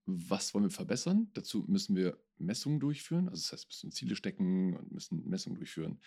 was 0.06 0.54
wollen 0.54 0.64
wir 0.64 0.70
verbessern? 0.70 1.30
Dazu 1.34 1.64
müssen 1.66 1.96
wir 1.96 2.18
Messungen 2.38 2.78
durchführen. 2.78 3.28
Also 3.28 3.42
das 3.42 3.52
heißt, 3.52 3.68
müssen 3.68 3.90
Ziele 3.90 4.14
stecken 4.14 4.76
und 4.76 4.92
müssen 4.92 5.28
Messungen 5.28 5.56
durchführen, 5.56 6.00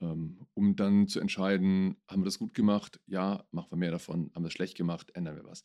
ähm, 0.00 0.46
um 0.54 0.76
dann 0.76 1.08
zu 1.08 1.20
entscheiden, 1.20 1.96
haben 2.06 2.20
wir 2.20 2.26
das 2.26 2.38
gut 2.38 2.52
gemacht? 2.54 3.00
Ja, 3.06 3.46
machen 3.50 3.70
wir 3.70 3.78
mehr 3.78 3.90
davon. 3.90 4.30
Haben 4.34 4.42
wir 4.42 4.48
das 4.48 4.52
schlecht 4.52 4.76
gemacht? 4.76 5.10
Ändern 5.14 5.36
wir 5.36 5.44
was. 5.44 5.64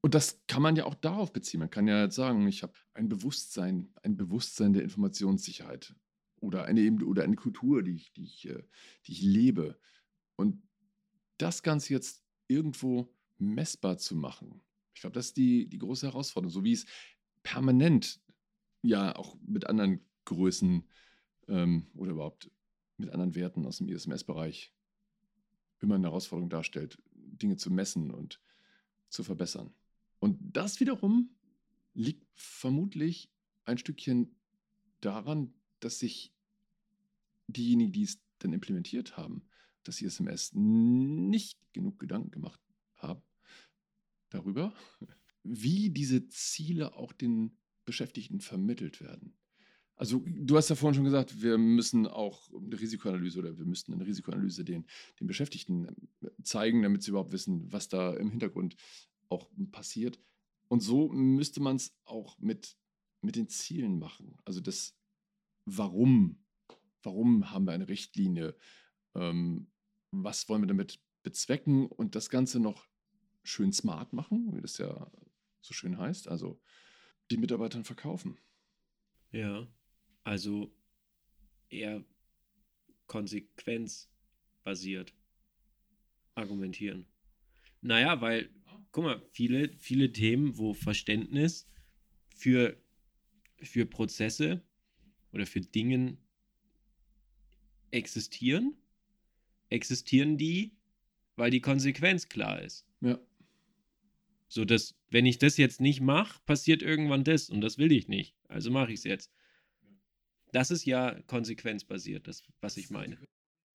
Und 0.00 0.14
das 0.14 0.42
kann 0.48 0.60
man 0.60 0.76
ja 0.76 0.84
auch 0.84 0.94
darauf 0.94 1.32
beziehen. 1.32 1.60
Man 1.60 1.70
kann 1.70 1.88
ja 1.88 2.10
sagen, 2.10 2.46
ich 2.46 2.62
habe 2.62 2.74
ein 2.92 3.08
Bewusstsein, 3.08 3.88
ein 4.02 4.16
Bewusstsein 4.16 4.72
der 4.72 4.82
Informationssicherheit 4.82 5.94
oder 6.40 6.64
eine, 6.64 6.92
oder 7.04 7.22
eine 7.22 7.36
Kultur, 7.36 7.82
die 7.82 7.94
ich, 7.94 8.12
die, 8.12 8.24
ich, 8.24 8.48
äh, 8.48 8.62
die 9.06 9.12
ich 9.12 9.22
lebe. 9.22 9.78
Und 10.36 10.62
das 11.38 11.62
Ganze 11.62 11.94
jetzt 11.94 12.22
irgendwo 12.48 13.14
messbar 13.38 13.98
zu 13.98 14.16
machen, 14.16 14.62
ich 14.94 15.00
glaube, 15.00 15.14
das 15.14 15.26
ist 15.26 15.36
die, 15.36 15.66
die 15.66 15.78
große 15.78 16.06
Herausforderung. 16.06 16.52
So 16.52 16.64
wie 16.64 16.72
es 16.72 16.86
permanent 17.42 18.20
ja 18.82 19.14
auch 19.16 19.36
mit 19.46 19.66
anderen 19.66 20.00
Größen 20.24 20.88
ähm, 21.48 21.86
oder 21.94 22.12
überhaupt 22.12 22.50
mit 22.96 23.10
anderen 23.10 23.34
Werten 23.34 23.66
aus 23.66 23.78
dem 23.78 23.88
ISMS-Bereich 23.88 24.72
immer 25.80 25.96
eine 25.96 26.06
Herausforderung 26.06 26.48
darstellt, 26.48 27.02
Dinge 27.12 27.56
zu 27.56 27.70
messen 27.70 28.10
und 28.10 28.40
zu 29.08 29.24
verbessern. 29.24 29.74
Und 30.20 30.38
das 30.40 30.80
wiederum 30.80 31.34
liegt 31.92 32.26
vermutlich 32.34 33.30
ein 33.64 33.78
Stückchen 33.78 34.34
daran, 35.00 35.52
dass 35.80 35.98
sich 35.98 36.32
diejenigen, 37.48 37.92
die 37.92 38.04
es 38.04 38.20
dann 38.38 38.52
implementiert 38.52 39.16
haben, 39.16 39.44
das 39.82 40.00
ISMS 40.00 40.52
nicht 40.54 41.58
genug 41.72 41.98
Gedanken 41.98 42.30
gemacht 42.30 42.63
darüber, 44.30 44.72
wie 45.42 45.90
diese 45.90 46.28
Ziele 46.28 46.94
auch 46.94 47.12
den 47.12 47.58
Beschäftigten 47.84 48.40
vermittelt 48.40 49.00
werden. 49.00 49.36
Also 49.96 50.24
du 50.26 50.56
hast 50.56 50.70
ja 50.70 50.76
vorhin 50.76 50.94
schon 50.94 51.04
gesagt, 51.04 51.40
wir 51.40 51.56
müssen 51.56 52.06
auch 52.06 52.50
eine 52.52 52.80
Risikoanalyse 52.80 53.38
oder 53.38 53.56
wir 53.56 53.64
müssten 53.64 53.92
eine 53.92 54.06
Risikoanalyse 54.06 54.64
den, 54.64 54.86
den 55.20 55.26
Beschäftigten 55.26 55.86
äh, 56.22 56.30
zeigen, 56.42 56.82
damit 56.82 57.02
sie 57.02 57.10
überhaupt 57.10 57.32
wissen, 57.32 57.72
was 57.72 57.88
da 57.88 58.12
im 58.14 58.30
Hintergrund 58.30 58.76
auch 59.28 59.48
passiert. 59.70 60.18
Und 60.68 60.80
so 60.80 61.08
müsste 61.10 61.60
man 61.60 61.76
es 61.76 61.96
auch 62.04 62.38
mit, 62.38 62.76
mit 63.20 63.36
den 63.36 63.48
Zielen 63.48 63.98
machen. 63.98 64.36
Also 64.44 64.60
das 64.60 64.96
Warum. 65.66 66.44
Warum 67.02 67.50
haben 67.50 67.64
wir 67.66 67.72
eine 67.72 67.88
Richtlinie? 67.88 68.56
Ähm, 69.14 69.70
was 70.10 70.48
wollen 70.48 70.62
wir 70.62 70.66
damit 70.66 71.00
bezwecken? 71.22 71.86
Und 71.86 72.14
das 72.14 72.30
Ganze 72.30 72.60
noch 72.60 72.86
schön 73.44 73.72
smart 73.72 74.12
machen, 74.12 74.56
wie 74.56 74.60
das 74.60 74.78
ja 74.78 75.10
so 75.60 75.72
schön 75.72 75.98
heißt. 75.98 76.28
Also 76.28 76.60
die 77.30 77.36
Mitarbeitern 77.36 77.84
verkaufen. 77.84 78.38
Ja, 79.30 79.68
also 80.24 80.74
eher 81.68 82.04
konsequenzbasiert 83.06 85.14
argumentieren. 86.34 87.06
Naja, 87.80 88.20
weil, 88.20 88.50
guck 88.92 89.04
mal, 89.04 89.22
viele, 89.30 89.68
viele 89.78 90.12
Themen, 90.12 90.56
wo 90.56 90.72
Verständnis 90.72 91.68
für, 92.34 92.76
für 93.60 93.86
Prozesse 93.86 94.62
oder 95.32 95.46
für 95.46 95.60
Dinge 95.60 96.16
existieren, 97.90 98.76
existieren 99.68 100.38
die, 100.38 100.72
weil 101.36 101.50
die 101.50 101.60
Konsequenz 101.60 102.28
klar 102.28 102.62
ist. 102.62 102.86
Ja. 103.00 103.18
So 104.48 104.64
dass, 104.64 104.94
wenn 105.10 105.26
ich 105.26 105.38
das 105.38 105.56
jetzt 105.56 105.80
nicht 105.80 106.00
mache, 106.00 106.40
passiert 106.44 106.82
irgendwann 106.82 107.24
das 107.24 107.48
und 107.48 107.60
das 107.60 107.78
will 107.78 107.92
ich 107.92 108.08
nicht. 108.08 108.36
Also 108.48 108.70
mache 108.70 108.92
ich 108.92 109.00
es 109.00 109.04
jetzt. 109.04 109.30
Das 110.52 110.70
ist 110.70 110.84
ja 110.84 111.20
konsequenzbasiert, 111.26 112.28
das, 112.28 112.42
was 112.60 112.76
ich 112.76 112.90
meine. 112.90 113.18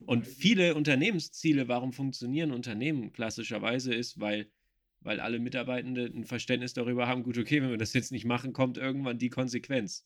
Und 0.05 0.25
viele 0.25 0.75
Unternehmensziele, 0.75 1.67
warum 1.67 1.91
funktionieren 1.91 2.51
Unternehmen 2.51 3.11
klassischerweise, 3.11 3.93
ist, 3.93 4.19
weil, 4.19 4.49
weil 5.01 5.19
alle 5.19 5.39
Mitarbeitende 5.39 6.05
ein 6.05 6.23
Verständnis 6.23 6.73
darüber 6.73 7.07
haben, 7.07 7.23
gut, 7.23 7.37
okay, 7.37 7.61
wenn 7.61 7.71
wir 7.71 7.77
das 7.77 7.93
jetzt 7.93 8.13
nicht 8.13 8.25
machen, 8.25 8.53
kommt 8.53 8.77
irgendwann 8.77 9.17
die 9.17 9.29
Konsequenz. 9.29 10.05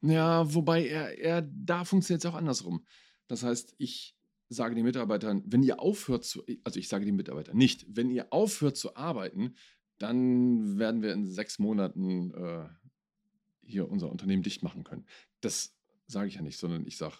Ja, 0.00 0.54
wobei 0.54 0.86
er, 0.86 1.18
er 1.18 1.42
da 1.42 1.84
funktioniert 1.84 2.24
es 2.24 2.30
auch 2.30 2.34
andersrum. 2.34 2.86
Das 3.28 3.42
heißt, 3.42 3.74
ich 3.76 4.16
sage 4.50 4.74
den 4.74 4.84
Mitarbeitern, 4.84 5.42
wenn 5.46 5.62
ihr 5.62 5.80
aufhört 5.80 6.24
zu, 6.24 6.44
also 6.64 6.78
ich 6.78 6.88
sage 6.88 7.04
den 7.04 7.16
Mitarbeitern 7.16 7.56
nicht, 7.56 7.86
wenn 7.88 8.10
ihr 8.10 8.32
aufhört 8.32 8.76
zu 8.76 8.96
arbeiten, 8.96 9.54
dann 9.98 10.78
werden 10.78 11.02
wir 11.02 11.12
in 11.12 11.24
sechs 11.24 11.58
Monaten 11.58 12.34
äh, 12.34 12.68
hier 13.62 13.88
unser 13.88 14.10
Unternehmen 14.10 14.42
dicht 14.42 14.62
machen 14.62 14.82
können. 14.82 15.06
Das 15.40 15.76
sage 16.06 16.28
ich 16.28 16.34
ja 16.34 16.42
nicht, 16.42 16.58
sondern 16.58 16.84
ich 16.84 16.96
sage, 16.96 17.14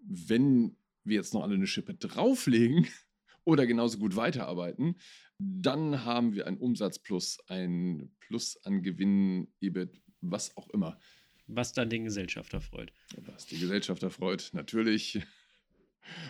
wenn 0.00 0.76
wir 1.04 1.16
jetzt 1.16 1.34
noch 1.34 1.42
alle 1.42 1.54
eine 1.54 1.66
Schippe 1.66 1.94
drauflegen 1.94 2.86
oder 3.44 3.66
genauso 3.66 3.98
gut 3.98 4.16
weiterarbeiten, 4.16 4.96
dann 5.38 6.04
haben 6.04 6.32
wir 6.32 6.46
einen 6.46 6.58
Umsatz 6.58 6.98
plus 6.98 7.38
ein 7.48 8.10
Plus 8.20 8.56
an 8.64 8.82
Gewinn, 8.82 9.48
EBIT, 9.60 10.00
was 10.20 10.56
auch 10.56 10.68
immer. 10.70 10.98
Was 11.46 11.72
dann 11.72 11.88
den 11.90 12.04
Gesellschafter 12.04 12.60
freut. 12.60 12.92
Was 13.16 13.46
die 13.46 13.58
Gesellschafter 13.58 14.10
freut, 14.10 14.50
natürlich 14.52 15.20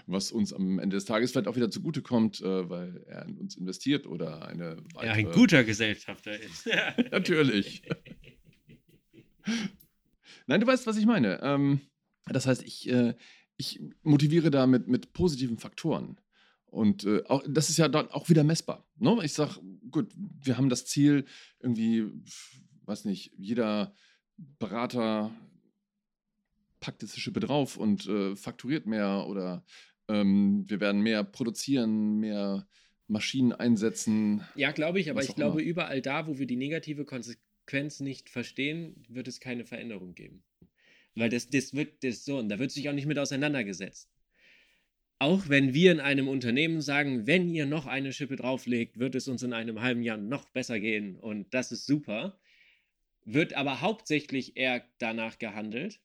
was 0.07 0.33
uns 0.33 0.53
am 0.53 0.79
Ende 0.79 0.97
des 0.97 1.05
Tages 1.05 1.33
vielleicht 1.33 1.49
auch 1.49 1.57
wieder 1.57 1.71
zugutekommt, 1.71 2.41
äh, 2.41 2.69
weil 2.69 3.05
er 3.07 3.27
in 3.27 3.39
uns 3.39 3.57
investiert 3.57 4.07
oder 4.07 4.47
eine 4.47 4.77
weitere... 4.95 5.07
Ja, 5.07 5.13
ein 5.13 5.31
guter 5.33 5.65
Gesellschafter 5.65 6.39
ist. 6.39 6.69
Natürlich. 7.11 7.83
Nein, 10.47 10.61
du 10.61 10.67
weißt, 10.67 10.87
was 10.87 10.97
ich 10.97 11.07
meine. 11.07 11.41
Ähm, 11.43 11.81
das 12.27 12.47
heißt, 12.47 12.63
ich, 12.63 12.89
äh, 12.89 13.15
ich 13.57 13.81
motiviere 14.03 14.51
da 14.51 14.67
mit, 14.67 14.89
mit 14.89 15.13
positiven 15.13 15.59
Faktoren. 15.59 16.21
Und 16.67 17.05
äh, 17.05 17.23
auch, 17.27 17.43
das 17.49 17.71
ist 17.71 17.79
ja 17.79 17.89
dann 17.89 18.09
auch 18.11 18.29
wieder 18.29 18.45
messbar. 18.45 18.87
Ne? 18.99 19.19
Ich 19.23 19.33
sage, 19.33 19.61
gut, 19.91 20.13
wir 20.17 20.59
haben 20.59 20.69
das 20.69 20.85
Ziel, 20.85 21.25
irgendwie, 21.61 22.07
weiß 22.85 23.05
nicht, 23.07 23.33
jeder 23.37 23.95
Berater 24.37 25.31
packt 26.81 27.03
jetzt 27.03 27.17
die 27.17 27.21
Schippe 27.21 27.41
drauf 27.41 27.77
und 27.77 28.07
äh, 28.07 28.37
fakturiert 28.37 28.87
mehr 28.87 29.27
oder 29.29 29.65
ähm, 30.09 30.65
wir 30.69 30.81
werden 30.81 31.03
mehr 31.03 31.25
produzieren, 31.25 32.19
mehr 32.19 32.67
Maschinen 33.07 33.53
einsetzen. 33.53 34.45
Ja, 34.55 34.71
glaube 34.73 35.01
ich, 35.01 35.11
aber 35.11 35.23
ich 35.23 35.35
glaube, 35.35 35.61
immer. 35.61 35.71
überall 35.71 36.03
da, 36.03 36.27
wo 36.27 36.39
wir 36.39 36.47
die 36.47 36.57
negative 36.57 37.05
Konsequenz 37.05 38.01
nicht 38.01 38.29
verstehen, 38.29 39.05
wird 39.09 39.29
es 39.29 39.41
keine 39.41 39.65
Veränderung 39.65 40.15
geben. 40.15 40.45
Weil 41.15 41.31
das, 41.31 41.49
das 41.49 41.75
wird 41.75 42.05
das 42.05 42.25
so, 42.25 42.39
und 42.39 42.49
da 42.49 42.59
wird 42.59 42.71
sich 42.71 42.89
auch 42.89 42.93
nicht 42.93 43.07
mit 43.07 43.19
auseinandergesetzt. 43.19 44.09
Auch 45.19 45.49
wenn 45.49 45.75
wir 45.75 45.91
in 45.91 46.01
einem 46.01 46.29
Unternehmen 46.29 46.81
sagen, 46.81 47.27
wenn 47.27 47.49
ihr 47.53 47.67
noch 47.67 47.87
eine 47.87 48.13
Schippe 48.13 48.37
drauflegt, 48.37 49.01
wird 49.01 49.17
es 49.17 49.27
uns 49.27 49.43
in 49.43 49.53
einem 49.53 49.81
halben 49.81 50.03
Jahr 50.03 50.17
noch 50.17 50.49
besser 50.51 50.79
gehen 50.79 51.19
und 51.19 51.53
das 51.53 51.73
ist 51.73 51.87
super, 51.87 52.39
wird 53.25 53.55
aber 53.55 53.81
hauptsächlich 53.81 54.57
eher 54.57 54.85
danach 54.99 55.39
gehandelt, 55.39 56.01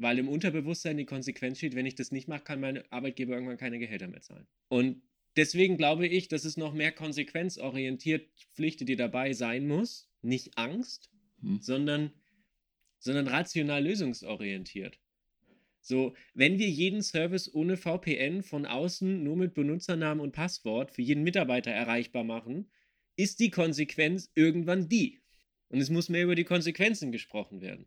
weil 0.00 0.18
im 0.18 0.28
Unterbewusstsein 0.28 0.96
die 0.96 1.04
Konsequenz 1.04 1.58
steht, 1.58 1.74
wenn 1.74 1.86
ich 1.86 1.94
das 1.94 2.10
nicht 2.10 2.26
mache, 2.26 2.42
kann 2.42 2.60
mein 2.60 2.82
Arbeitgeber 2.90 3.34
irgendwann 3.34 3.58
keine 3.58 3.78
Gehälter 3.78 4.08
mehr 4.08 4.22
zahlen. 4.22 4.46
Und 4.68 5.02
deswegen 5.36 5.76
glaube 5.76 6.06
ich, 6.06 6.28
dass 6.28 6.44
es 6.44 6.56
noch 6.56 6.72
mehr 6.72 6.90
konsequenzorientiert 6.90 8.28
Pflicht, 8.54 8.80
die 8.88 8.96
dabei 8.96 9.34
sein 9.34 9.68
muss. 9.68 10.10
Nicht 10.22 10.56
Angst, 10.56 11.10
hm. 11.40 11.60
sondern, 11.60 12.12
sondern 12.98 13.28
rational 13.28 13.84
lösungsorientiert. 13.84 14.98
So, 15.82 16.14
wenn 16.34 16.58
wir 16.58 16.68
jeden 16.68 17.02
Service 17.02 17.52
ohne 17.52 17.76
VPN 17.76 18.42
von 18.42 18.66
außen 18.66 19.22
nur 19.22 19.36
mit 19.36 19.54
Benutzernamen 19.54 20.22
und 20.22 20.32
Passwort 20.32 20.90
für 20.90 21.02
jeden 21.02 21.22
Mitarbeiter 21.22 21.70
erreichbar 21.70 22.24
machen, 22.24 22.70
ist 23.16 23.40
die 23.40 23.50
Konsequenz 23.50 24.30
irgendwann 24.34 24.88
die. 24.88 25.20
Und 25.68 25.80
es 25.80 25.90
muss 25.90 26.08
mehr 26.08 26.24
über 26.24 26.34
die 26.34 26.44
Konsequenzen 26.44 27.12
gesprochen 27.12 27.60
werden. 27.60 27.86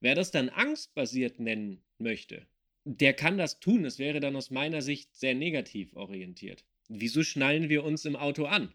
Wer 0.00 0.14
das 0.14 0.30
dann 0.30 0.48
angstbasiert 0.48 1.40
nennen 1.40 1.82
möchte, 1.98 2.46
der 2.84 3.12
kann 3.12 3.36
das 3.36 3.60
tun. 3.60 3.84
Es 3.84 3.98
wäre 3.98 4.20
dann 4.20 4.36
aus 4.36 4.50
meiner 4.50 4.80
Sicht 4.80 5.14
sehr 5.14 5.34
negativ 5.34 5.94
orientiert. 5.94 6.64
Wieso 6.88 7.22
schnallen 7.22 7.68
wir 7.68 7.84
uns 7.84 8.04
im 8.04 8.16
Auto 8.16 8.46
an? 8.46 8.72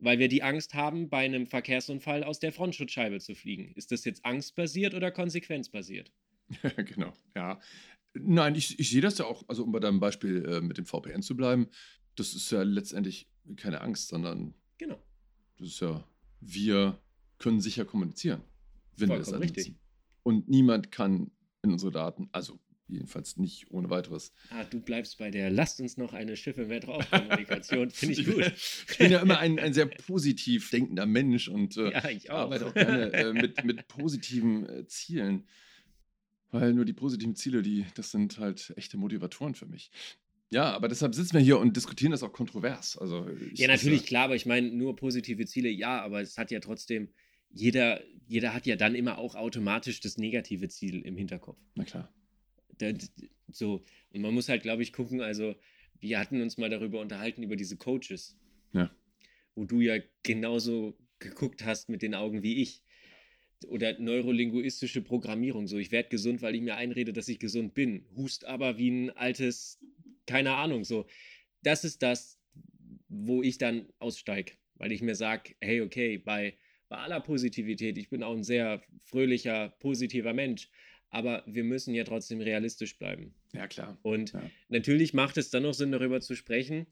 Weil 0.00 0.18
wir 0.18 0.28
die 0.28 0.42
Angst 0.42 0.74
haben, 0.74 1.08
bei 1.08 1.24
einem 1.24 1.46
Verkehrsunfall 1.46 2.24
aus 2.24 2.40
der 2.40 2.52
Frontschutzscheibe 2.52 3.20
zu 3.20 3.34
fliegen. 3.34 3.72
Ist 3.74 3.92
das 3.92 4.04
jetzt 4.04 4.24
angstbasiert 4.24 4.94
oder 4.94 5.10
konsequenzbasiert? 5.10 6.12
genau, 6.76 7.12
ja. 7.36 7.60
Nein, 8.14 8.54
ich, 8.54 8.78
ich 8.78 8.90
sehe 8.90 9.02
das 9.02 9.18
ja 9.18 9.26
auch, 9.26 9.44
also 9.48 9.64
um 9.64 9.72
bei 9.72 9.80
deinem 9.80 10.00
Beispiel 10.00 10.44
äh, 10.44 10.60
mit 10.60 10.78
dem 10.78 10.86
VPN 10.86 11.22
zu 11.22 11.36
bleiben, 11.36 11.68
das 12.16 12.34
ist 12.34 12.50
ja 12.50 12.62
letztendlich 12.62 13.28
keine 13.56 13.80
Angst, 13.80 14.08
sondern 14.08 14.54
genau. 14.78 15.00
das 15.58 15.68
ist 15.68 15.80
ja, 15.80 16.04
wir 16.40 17.00
können 17.38 17.60
sicher 17.60 17.84
kommunizieren, 17.84 18.42
wenn 18.96 19.08
Vollkommen 19.08 19.26
wir 19.26 19.32
das 19.32 19.56
richtig. 19.56 19.74
Und 20.28 20.46
niemand 20.46 20.92
kann 20.92 21.30
in 21.62 21.72
unsere 21.72 21.90
Daten, 21.90 22.28
also 22.32 22.58
Jedenfalls 22.90 23.36
nicht 23.36 23.70
ohne 23.70 23.90
weiteres. 23.90 24.32
Ah, 24.48 24.64
du 24.64 24.80
bleibst 24.80 25.18
bei 25.18 25.30
der 25.30 25.50
Lasst 25.50 25.78
uns 25.78 25.98
noch 25.98 26.14
eine 26.14 26.36
Schiffe 26.36 26.64
mehr 26.64 26.80
drauf 26.80 27.06
Kommunikation. 27.10 27.90
Finde 27.90 28.14
ich 28.18 28.26
gut. 28.26 28.50
ich 28.88 28.96
bin 28.98 29.10
ja 29.12 29.20
immer 29.20 29.38
ein, 29.38 29.58
ein 29.58 29.74
sehr 29.74 29.84
positiv 29.84 30.70
denkender 30.70 31.04
Mensch 31.04 31.48
und 31.48 31.76
äh, 31.76 31.92
Ja, 31.92 32.08
ich 32.08 32.30
auch. 32.30 32.38
arbeite 32.38 32.66
auch 32.66 32.72
gerne 32.74 33.12
äh, 33.12 33.32
mit, 33.34 33.62
mit 33.64 33.88
positiven 33.88 34.66
äh, 34.66 34.86
Zielen. 34.86 35.46
Weil 36.50 36.72
nur 36.72 36.86
die 36.86 36.94
positiven 36.94 37.36
Ziele, 37.36 37.60
die, 37.60 37.84
das 37.94 38.10
sind 38.10 38.38
halt 38.38 38.72
echte 38.76 38.96
Motivatoren 38.96 39.54
für 39.54 39.66
mich. 39.66 39.90
Ja, 40.48 40.72
aber 40.74 40.88
deshalb 40.88 41.14
sitzen 41.14 41.34
wir 41.34 41.40
hier 41.42 41.58
und 41.58 41.76
diskutieren 41.76 42.12
das 42.12 42.22
auch 42.22 42.32
kontrovers. 42.32 42.96
Also 42.96 43.28
ich, 43.52 43.58
Ja, 43.58 43.68
natürlich, 43.68 44.06
klar, 44.06 44.24
aber 44.24 44.34
ich 44.34 44.46
meine, 44.46 44.70
nur 44.70 44.96
positive 44.96 45.44
Ziele, 45.44 45.68
ja, 45.68 46.00
aber 46.00 46.22
es 46.22 46.38
hat 46.38 46.50
ja 46.50 46.60
trotzdem, 46.60 47.10
jeder, 47.50 48.02
jeder 48.26 48.54
hat 48.54 48.66
ja 48.66 48.76
dann 48.76 48.94
immer 48.94 49.18
auch 49.18 49.34
automatisch 49.34 50.00
das 50.00 50.18
negative 50.18 50.68
Ziel 50.68 51.00
im 51.02 51.16
Hinterkopf. 51.16 51.58
Na 51.74 51.84
klar. 51.84 52.12
Da- 52.78 52.92
so, 53.50 53.84
und 54.12 54.20
man 54.20 54.34
muss 54.34 54.48
halt, 54.48 54.62
glaube 54.62 54.82
ich, 54.82 54.92
gucken, 54.92 55.20
also, 55.20 55.56
wir 56.00 56.18
hatten 56.18 56.40
uns 56.40 56.58
mal 56.58 56.70
darüber 56.70 57.00
unterhalten, 57.00 57.42
über 57.42 57.56
diese 57.56 57.76
Coaches. 57.76 58.36
Ja. 58.72 58.94
Wo 59.54 59.64
du 59.64 59.80
ja 59.80 59.98
genauso 60.22 60.96
geguckt 61.18 61.64
hast 61.64 61.88
mit 61.88 62.02
den 62.02 62.14
Augen 62.14 62.42
wie 62.42 62.62
ich. 62.62 62.82
Oder 63.66 63.98
neurolinguistische 63.98 65.02
Programmierung. 65.02 65.66
So, 65.66 65.78
ich 65.78 65.90
werde 65.90 66.10
gesund, 66.10 66.42
weil 66.42 66.54
ich 66.54 66.62
mir 66.62 66.76
einrede, 66.76 67.12
dass 67.12 67.28
ich 67.28 67.40
gesund 67.40 67.74
bin. 67.74 68.04
Hust 68.14 68.44
aber 68.44 68.78
wie 68.78 68.90
ein 68.90 69.10
altes, 69.10 69.80
keine 70.26 70.54
Ahnung, 70.54 70.84
so. 70.84 71.06
Das 71.62 71.82
ist 71.82 72.02
das, 72.02 72.38
wo 73.08 73.42
ich 73.42 73.58
dann 73.58 73.88
aussteige. 73.98 74.52
Weil 74.76 74.92
ich 74.92 75.02
mir 75.02 75.16
sage, 75.16 75.56
hey, 75.60 75.80
okay, 75.80 76.18
bei, 76.18 76.56
bei 76.88 76.96
aller 76.96 77.20
Positivität, 77.20 77.98
ich 77.98 78.08
bin 78.08 78.22
auch 78.22 78.34
ein 78.34 78.44
sehr 78.44 78.82
fröhlicher, 79.04 79.70
positiver 79.78 80.32
Mensch, 80.32 80.70
aber 81.10 81.42
wir 81.46 81.64
müssen 81.64 81.94
ja 81.94 82.04
trotzdem 82.04 82.40
realistisch 82.40 82.98
bleiben. 82.98 83.34
Ja, 83.52 83.66
klar. 83.66 83.98
Und 84.02 84.32
Ja. 84.32 84.50
natürlich 84.68 85.14
macht 85.14 85.36
es 85.36 85.50
dann 85.50 85.62
noch 85.62 85.74
Sinn, 85.74 85.92
darüber 85.92 86.20
zu 86.20 86.34
sprechen. 86.34 86.86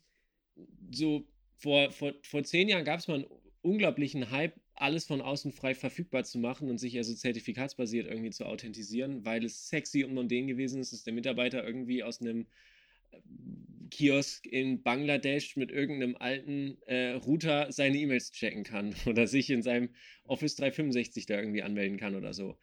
So 0.91 1.27
vor, 1.57 1.91
vor, 1.91 2.15
vor 2.23 2.45
zehn 2.45 2.69
Jahren 2.69 2.85
gab 2.85 3.01
es 3.01 3.09
mal 3.09 3.17
einen 3.17 3.27
unglaublichen 3.63 4.31
Hype, 4.31 4.55
alles 4.75 5.07
von 5.07 5.21
außen 5.21 5.53
frei 5.53 5.75
verfügbar 5.75 6.25
zu 6.25 6.39
machen 6.39 6.69
und 6.69 6.79
sich 6.79 6.97
also 6.97 7.15
zertifikatsbasiert 7.15 8.07
irgendwie 8.07 8.31
zu 8.31 8.45
authentisieren, 8.47 9.25
weil 9.25 9.45
es 9.45 9.69
sexy 9.69 10.05
und 10.05 10.15
mondän 10.15 10.47
gewesen 10.47 10.81
ist, 10.81 10.93
dass 10.93 11.03
der 11.03 11.15
Mitarbeiter 11.15 11.65
irgendwie 11.65 12.03
aus 12.03 12.21
einem 12.21 12.47
Kiosk 13.91 14.47
in 14.47 14.83
Bangladesch 14.83 15.57
mit 15.57 15.71
irgendeinem 15.71 16.17
alten 16.17 16.77
äh, 16.87 17.13
Router 17.13 17.73
seine 17.73 17.97
E-Mails 17.97 18.31
checken 18.33 18.65
kann 18.65 18.95
oder 19.07 19.27
sich 19.27 19.51
in 19.51 19.63
seinem 19.63 19.91
Office 20.25 20.57
365 20.57 21.27
da 21.27 21.39
irgendwie 21.39 21.63
anmelden 21.63 21.99
kann 21.99 22.15
oder 22.15 22.33
so. 22.35 22.59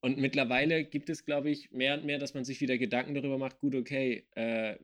Und 0.00 0.18
mittlerweile 0.18 0.84
gibt 0.84 1.08
es, 1.08 1.24
glaube 1.24 1.50
ich, 1.50 1.72
mehr 1.72 1.94
und 1.94 2.04
mehr, 2.04 2.18
dass 2.18 2.34
man 2.34 2.44
sich 2.44 2.60
wieder 2.60 2.78
Gedanken 2.78 3.14
darüber 3.14 3.38
macht, 3.38 3.58
gut, 3.58 3.74
okay, 3.74 4.26
äh, 4.36 4.76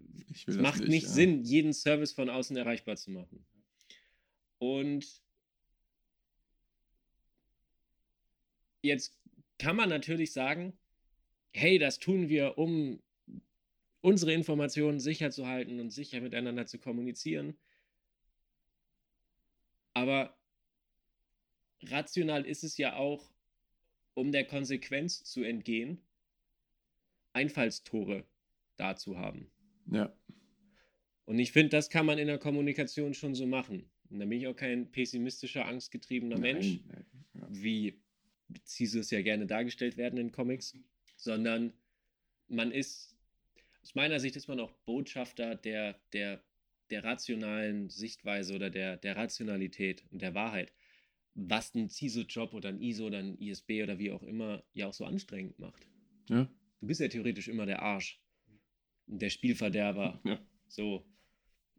es 0.46 0.56
macht 0.56 0.88
nicht 0.88 1.04
ja. 1.04 1.08
Sinn, 1.08 1.44
jeden 1.44 1.72
Service 1.72 2.12
von 2.12 2.30
außen 2.30 2.56
erreichbar 2.56 2.96
zu 2.96 3.10
machen. 3.10 3.44
Und 4.58 5.22
jetzt 8.82 9.20
kann 9.58 9.76
man 9.76 9.90
natürlich 9.90 10.32
sagen, 10.32 10.72
hey, 11.52 11.78
das 11.78 11.98
tun 11.98 12.28
wir, 12.28 12.58
um 12.58 13.00
unsere 14.02 14.34
Informationen 14.34 15.00
sicher 15.00 15.30
zu 15.30 15.46
halten 15.46 15.80
und 15.80 15.90
sicher 15.90 16.20
miteinander 16.20 16.66
zu 16.66 16.78
kommunizieren. 16.78 17.56
Aber 19.94 20.36
rational 21.84 22.44
ist 22.44 22.64
es 22.64 22.76
ja 22.76 22.96
auch, 22.96 23.32
um 24.14 24.32
der 24.32 24.44
Konsequenz 24.44 25.24
zu 25.24 25.42
entgehen, 25.42 26.02
Einfallstore 27.32 28.26
da 28.76 28.96
zu 28.96 29.18
haben. 29.18 29.50
Ja, 29.90 30.14
Und 31.24 31.38
ich 31.38 31.52
finde, 31.52 31.70
das 31.70 31.88
kann 31.88 32.04
man 32.06 32.18
in 32.18 32.26
der 32.26 32.38
Kommunikation 32.38 33.14
schon 33.14 33.34
so 33.34 33.46
machen. 33.46 33.90
Und 34.10 34.18
da 34.18 34.26
bin 34.26 34.38
ich 34.38 34.46
auch 34.46 34.56
kein 34.56 34.90
pessimistischer, 34.90 35.66
angstgetriebener 35.66 36.38
Mensch, 36.38 36.80
Nein, 36.86 37.06
nein, 37.12 37.24
ja. 37.34 37.46
wie 37.50 38.02
CISOs 38.66 39.10
ja 39.10 39.22
gerne 39.22 39.46
dargestellt 39.46 39.96
werden 39.96 40.18
in 40.18 40.30
Comics, 40.30 40.76
sondern 41.16 41.72
man 42.48 42.70
ist, 42.70 43.12
aus 43.82 43.94
meiner 43.94 44.20
Sicht 44.20 44.36
ist 44.36 44.48
man 44.48 44.60
auch 44.60 44.72
Botschafter 44.84 45.54
der, 45.56 45.98
der, 46.12 46.42
der 46.90 47.04
rationalen 47.04 47.88
Sichtweise 47.88 48.54
oder 48.54 48.70
der, 48.70 48.96
der 48.96 49.16
Rationalität 49.16 50.04
und 50.10 50.22
der 50.22 50.34
Wahrheit, 50.34 50.72
was 51.34 51.74
ein 51.74 51.88
CISO-Job 51.88 52.54
oder 52.54 52.68
ein 52.68 52.80
ISO 52.80 53.06
oder 53.06 53.18
ein 53.18 53.38
ISB 53.38 53.82
oder 53.82 53.98
wie 53.98 54.10
auch 54.10 54.22
immer 54.22 54.62
ja 54.72 54.86
auch 54.86 54.94
so 54.94 55.04
anstrengend 55.04 55.58
macht. 55.58 55.86
Ja, 56.28 56.48
Du 56.82 56.88
bist 56.88 57.00
ja 57.00 57.06
theoretisch 57.06 57.46
immer 57.46 57.64
der 57.64 57.80
Arsch, 57.80 58.20
der 59.06 59.30
Spielverderber, 59.30 60.20
ja. 60.24 60.44
so. 60.66 61.06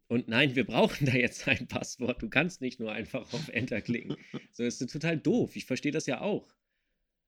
Und 0.07 0.29
nein, 0.29 0.55
wir 0.55 0.65
brauchen 0.65 1.05
da 1.05 1.13
jetzt 1.13 1.47
ein 1.47 1.67
Passwort. 1.67 2.21
Du 2.21 2.29
kannst 2.29 2.61
nicht 2.61 2.79
nur 2.79 2.91
einfach 2.91 3.31
auf 3.33 3.49
Enter 3.49 3.81
klicken. 3.81 4.15
So 4.53 4.63
das 4.63 4.79
ist 4.79 4.91
total 4.91 5.17
doof. 5.17 5.55
Ich 5.55 5.65
verstehe 5.65 5.91
das 5.91 6.05
ja 6.05 6.21
auch. 6.21 6.53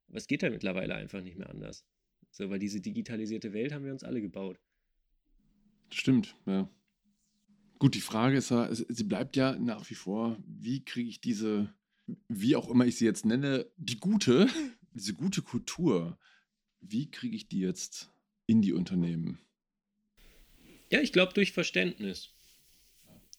Aber 0.08 0.18
es 0.18 0.28
geht 0.28 0.44
ja 0.44 0.50
mittlerweile 0.52 0.94
einfach 0.96 1.22
nicht 1.22 1.38
mehr 1.38 1.50
anders. 1.50 1.86
So, 2.30 2.50
weil 2.50 2.60
diese 2.60 2.82
digitalisierte 2.82 3.52
Welt 3.52 3.74
haben 3.74 3.84
wir 3.84 3.92
uns 3.92 4.04
alle 4.04 4.22
gebaut. 4.22 4.60
Stimmt, 5.90 6.36
ja. 6.46 6.70
Gut, 7.80 7.96
die 7.96 8.02
Frage 8.02 8.38
ist 8.38 8.52
ja, 8.52 8.70
sie 8.74 9.04
bleibt 9.04 9.36
ja 9.36 9.58
nach 9.58 9.90
wie 9.90 9.96
vor, 9.96 10.38
wie 10.48 10.84
kriege 10.84 11.10
ich 11.10 11.20
diese, 11.20 11.74
wie 12.28 12.56
auch 12.56 12.70
immer 12.70 12.86
ich 12.86 12.98
sie 12.98 13.06
jetzt 13.06 13.26
nenne, 13.26 13.66
die 13.78 13.98
gute, 13.98 14.48
diese 14.94 15.14
gute 15.14 15.42
Kultur, 15.42 16.18
wie 16.80 17.10
kriege 17.12 17.36
ich 17.36 17.48
die 17.48 17.60
jetzt 17.60 18.12
in 18.48 18.62
die 18.62 18.74
Unternehmen? 18.74 19.40
Ja, 20.92 21.02
ich 21.02 21.12
glaube 21.12 21.34
durch 21.34 21.52
Verständnis. 21.52 22.32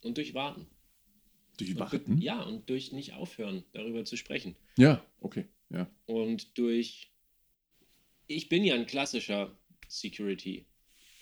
Und 0.03 0.19
durch 0.19 0.35
Warten. 0.35 0.67
Durch 1.57 1.71
Und 1.71 1.81
Warten? 1.81 2.19
Ja, 2.21 2.43
und 2.43 2.69
durch 2.69 2.93
nicht 2.93 3.15
aufhören, 3.15 3.65
darüber 3.73 4.05
zu 4.05 4.17
sprechen. 4.17 4.57
Ja, 4.77 5.05
okay, 5.21 5.47
ja. 5.71 5.91
Und 6.07 6.59
durch. 6.59 7.11
Ich 8.27 8.49
bin 8.49 8.65
ja 8.65 8.75
ein 8.75 8.87
klassischer 8.87 9.57
Security. 9.89 10.67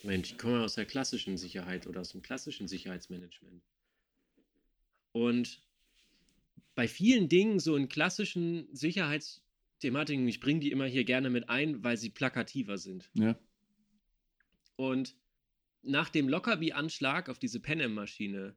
Mensch, 0.05 0.31
ich 0.31 0.37
komme 0.37 0.63
aus 0.63 0.75
der 0.75 0.85
klassischen 0.85 1.37
Sicherheit 1.37 1.87
oder 1.87 2.01
aus 2.01 2.11
dem 2.11 2.21
klassischen 2.21 2.67
Sicherheitsmanagement. 2.67 3.63
Und 5.11 5.61
bei 6.75 6.87
vielen 6.87 7.29
Dingen, 7.29 7.59
so 7.59 7.75
in 7.75 7.87
klassischen 7.87 8.67
Sicherheitsthematiken, 8.75 10.27
ich 10.27 10.39
bringe 10.39 10.59
die 10.59 10.71
immer 10.71 10.85
hier 10.85 11.05
gerne 11.05 11.29
mit 11.29 11.49
ein, 11.49 11.83
weil 11.83 11.97
sie 11.97 12.09
plakativer 12.09 12.77
sind. 12.77 13.09
Ja, 13.13 13.37
Und 14.75 15.15
nach 15.81 16.09
dem 16.09 16.27
Lockerbie-Anschlag 16.27 17.29
auf 17.29 17.39
diese 17.39 17.59
Panem-Maschine 17.59 18.55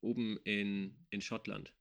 oben 0.00 0.38
in, 0.44 0.96
in 1.10 1.20
Schottland 1.20 1.72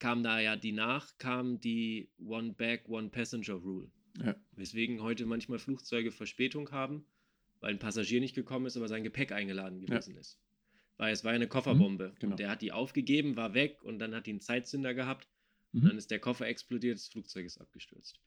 kam 0.00 0.22
da 0.22 0.40
ja 0.40 0.56
die 0.56 0.72
nach, 0.72 1.16
kam 1.18 1.60
die 1.60 2.08
One 2.18 2.54
Bag, 2.54 2.88
One 2.88 3.10
Passenger 3.10 3.54
Rule. 3.54 3.90
ja, 4.24 4.34
Weswegen 4.52 5.02
heute 5.02 5.26
manchmal 5.26 5.58
Flugzeuge 5.58 6.10
Verspätung 6.10 6.70
haben, 6.72 7.04
weil 7.60 7.72
ein 7.72 7.78
Passagier 7.78 8.20
nicht 8.20 8.34
gekommen 8.34 8.66
ist, 8.66 8.76
aber 8.76 8.88
sein 8.88 9.04
Gepäck 9.04 9.32
eingeladen 9.32 9.80
gewesen 9.80 10.16
ist. 10.16 10.38
Weil 10.96 11.12
es 11.12 11.24
war 11.24 11.32
ja 11.32 11.36
eine 11.36 11.48
Kofferbombe. 11.48 12.14
genau. 12.18 12.32
Und 12.32 12.40
der 12.40 12.50
hat 12.50 12.60
die 12.62 12.72
aufgegeben, 12.72 13.36
war 13.36 13.54
weg 13.54 13.82
und 13.82 13.98
dann 13.98 14.14
hat 14.14 14.26
die 14.26 14.30
einen 14.30 14.40
Zeitzünder 14.40 14.94
gehabt. 14.94 15.28
Und 15.72 15.84
Mhm. 15.84 15.88
dann 15.88 15.98
ist 15.98 16.10
der 16.10 16.18
Koffer 16.18 16.46
explodiert, 16.46 16.96
das 16.98 17.08
Flugzeug 17.08 17.46
ist 17.46 17.58
abgestürzt. 17.60 18.20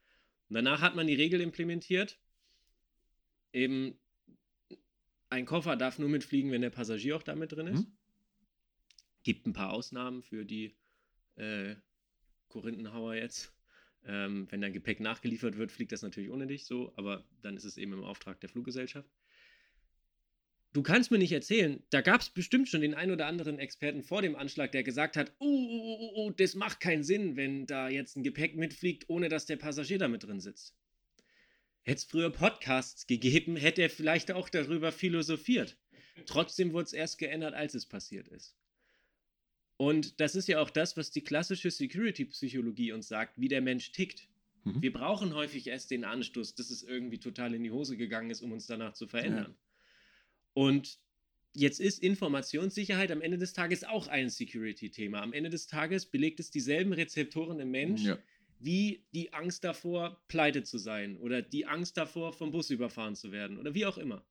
Und 0.49 0.55
danach 0.55 0.81
hat 0.81 0.95
man 0.95 1.07
die 1.07 1.13
Regel 1.15 1.41
implementiert, 1.41 2.19
eben 3.51 3.99
ein 5.29 5.45
Koffer 5.45 5.75
darf 5.75 5.99
nur 5.99 6.09
mitfliegen, 6.09 6.51
wenn 6.51 6.61
der 6.61 6.69
Passagier 6.69 7.15
auch 7.17 7.23
damit 7.23 7.51
drin 7.51 7.67
ist. 7.67 7.87
Mhm. 7.87 7.97
Gibt 9.23 9.47
ein 9.47 9.53
paar 9.53 9.71
Ausnahmen 9.73 10.21
für 10.21 10.45
die 10.45 10.75
äh, 11.35 11.75
Korinthenhauer 12.49 13.15
jetzt. 13.15 13.53
Ähm, 14.05 14.47
wenn 14.51 14.59
dein 14.61 14.73
Gepäck 14.73 14.99
nachgeliefert 14.99 15.57
wird, 15.57 15.71
fliegt 15.71 15.91
das 15.93 16.01
natürlich 16.01 16.29
ohne 16.29 16.45
dich 16.45 16.65
so, 16.65 16.93
aber 16.97 17.25
dann 17.41 17.55
ist 17.55 17.63
es 17.63 17.77
eben 17.77 17.93
im 17.93 18.03
Auftrag 18.03 18.39
der 18.41 18.49
Fluggesellschaft. 18.49 19.09
Du 20.73 20.81
kannst 20.81 21.11
mir 21.11 21.19
nicht 21.19 21.31
erzählen, 21.31 21.83
da 21.91 22.01
gab 22.01 22.21
es 22.21 22.29
bestimmt 22.31 22.67
schon 22.67 22.81
den 22.81 22.95
ein 22.95 23.11
oder 23.11 23.27
anderen 23.27 23.59
Experten 23.59 24.01
vor 24.01 24.23
dem 24.23 24.35
Anschlag, 24.35 24.71
der 24.71 24.81
gesagt 24.81 25.15
hat, 25.15 25.31
oh, 25.37 25.45
oh, 25.45 25.97
oh, 25.99 26.11
oh, 26.15 26.31
das 26.31 26.55
macht 26.55 26.79
keinen 26.79 27.03
Sinn, 27.03 27.35
wenn 27.35 27.67
da 27.67 27.89
jetzt 27.89 28.17
ein 28.17 28.23
Gepäck 28.23 28.55
mitfliegt, 28.55 29.07
ohne 29.07 29.29
dass 29.29 29.45
der 29.45 29.57
Passagier 29.57 29.99
da 29.99 30.07
mit 30.07 30.23
drin 30.23 30.39
sitzt. 30.39 30.75
Hätte 31.83 31.97
es 31.97 32.03
früher 32.05 32.31
Podcasts 32.31 33.05
gegeben, 33.05 33.55
hätte 33.55 33.83
er 33.83 33.89
vielleicht 33.91 34.31
auch 34.31 34.49
darüber 34.49 34.91
philosophiert. 34.91 35.77
Trotzdem 36.25 36.73
wurde 36.73 36.85
es 36.85 36.93
erst 36.93 37.19
geändert, 37.19 37.53
als 37.53 37.75
es 37.75 37.85
passiert 37.85 38.27
ist. 38.29 38.55
Und 39.77 40.19
das 40.19 40.35
ist 40.35 40.47
ja 40.47 40.59
auch 40.59 40.69
das, 40.71 40.97
was 40.97 41.11
die 41.11 41.23
klassische 41.23 41.69
Security-Psychologie 41.69 42.93
uns 42.93 43.07
sagt, 43.07 43.39
wie 43.39 43.47
der 43.47 43.61
Mensch 43.61 43.91
tickt. 43.91 44.27
Mhm. 44.63 44.81
Wir 44.81 44.93
brauchen 44.93 45.35
häufig 45.35 45.67
erst 45.67 45.91
den 45.91 46.03
Anstoß, 46.03 46.55
dass 46.55 46.71
es 46.71 46.83
irgendwie 46.83 47.19
total 47.19 47.53
in 47.53 47.63
die 47.63 47.71
Hose 47.71 47.95
gegangen 47.95 48.31
ist, 48.31 48.41
um 48.41 48.51
uns 48.51 48.65
danach 48.65 48.93
zu 48.93 49.07
verändern. 49.07 49.55
Und 50.53 50.99
jetzt 51.53 51.79
ist 51.79 51.99
Informationssicherheit 51.99 53.11
am 53.11 53.21
Ende 53.21 53.37
des 53.37 53.53
Tages 53.53 53.83
auch 53.83 54.07
ein 54.07 54.29
Security-Thema. 54.29 55.21
Am 55.21 55.33
Ende 55.33 55.49
des 55.49 55.67
Tages 55.67 56.05
belegt 56.05 56.39
es 56.39 56.51
dieselben 56.51 56.93
Rezeptoren 56.93 57.59
im 57.59 57.71
Mensch, 57.71 58.03
ja. 58.03 58.17
wie 58.59 59.05
die 59.13 59.33
Angst 59.33 59.63
davor, 59.63 60.21
pleite 60.27 60.63
zu 60.63 60.77
sein 60.77 61.17
oder 61.17 61.41
die 61.41 61.65
Angst 61.65 61.97
davor, 61.97 62.33
vom 62.33 62.51
Bus 62.51 62.69
überfahren 62.69 63.15
zu 63.15 63.31
werden 63.31 63.57
oder 63.57 63.73
wie 63.73 63.85
auch 63.85 63.97
immer. 63.97 64.25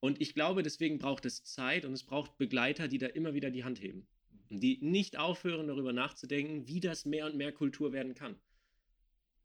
Und 0.00 0.20
ich 0.20 0.34
glaube, 0.34 0.62
deswegen 0.62 0.98
braucht 0.98 1.26
es 1.26 1.44
Zeit 1.44 1.84
und 1.84 1.92
es 1.92 2.04
braucht 2.04 2.38
Begleiter, 2.38 2.88
die 2.88 2.98
da 2.98 3.06
immer 3.06 3.34
wieder 3.34 3.50
die 3.50 3.64
Hand 3.64 3.80
heben. 3.82 4.06
Und 4.48 4.60
die 4.60 4.78
nicht 4.80 5.18
aufhören, 5.18 5.68
darüber 5.68 5.92
nachzudenken, 5.92 6.66
wie 6.66 6.80
das 6.80 7.04
mehr 7.04 7.26
und 7.26 7.36
mehr 7.36 7.52
Kultur 7.52 7.92
werden 7.92 8.14
kann. 8.14 8.36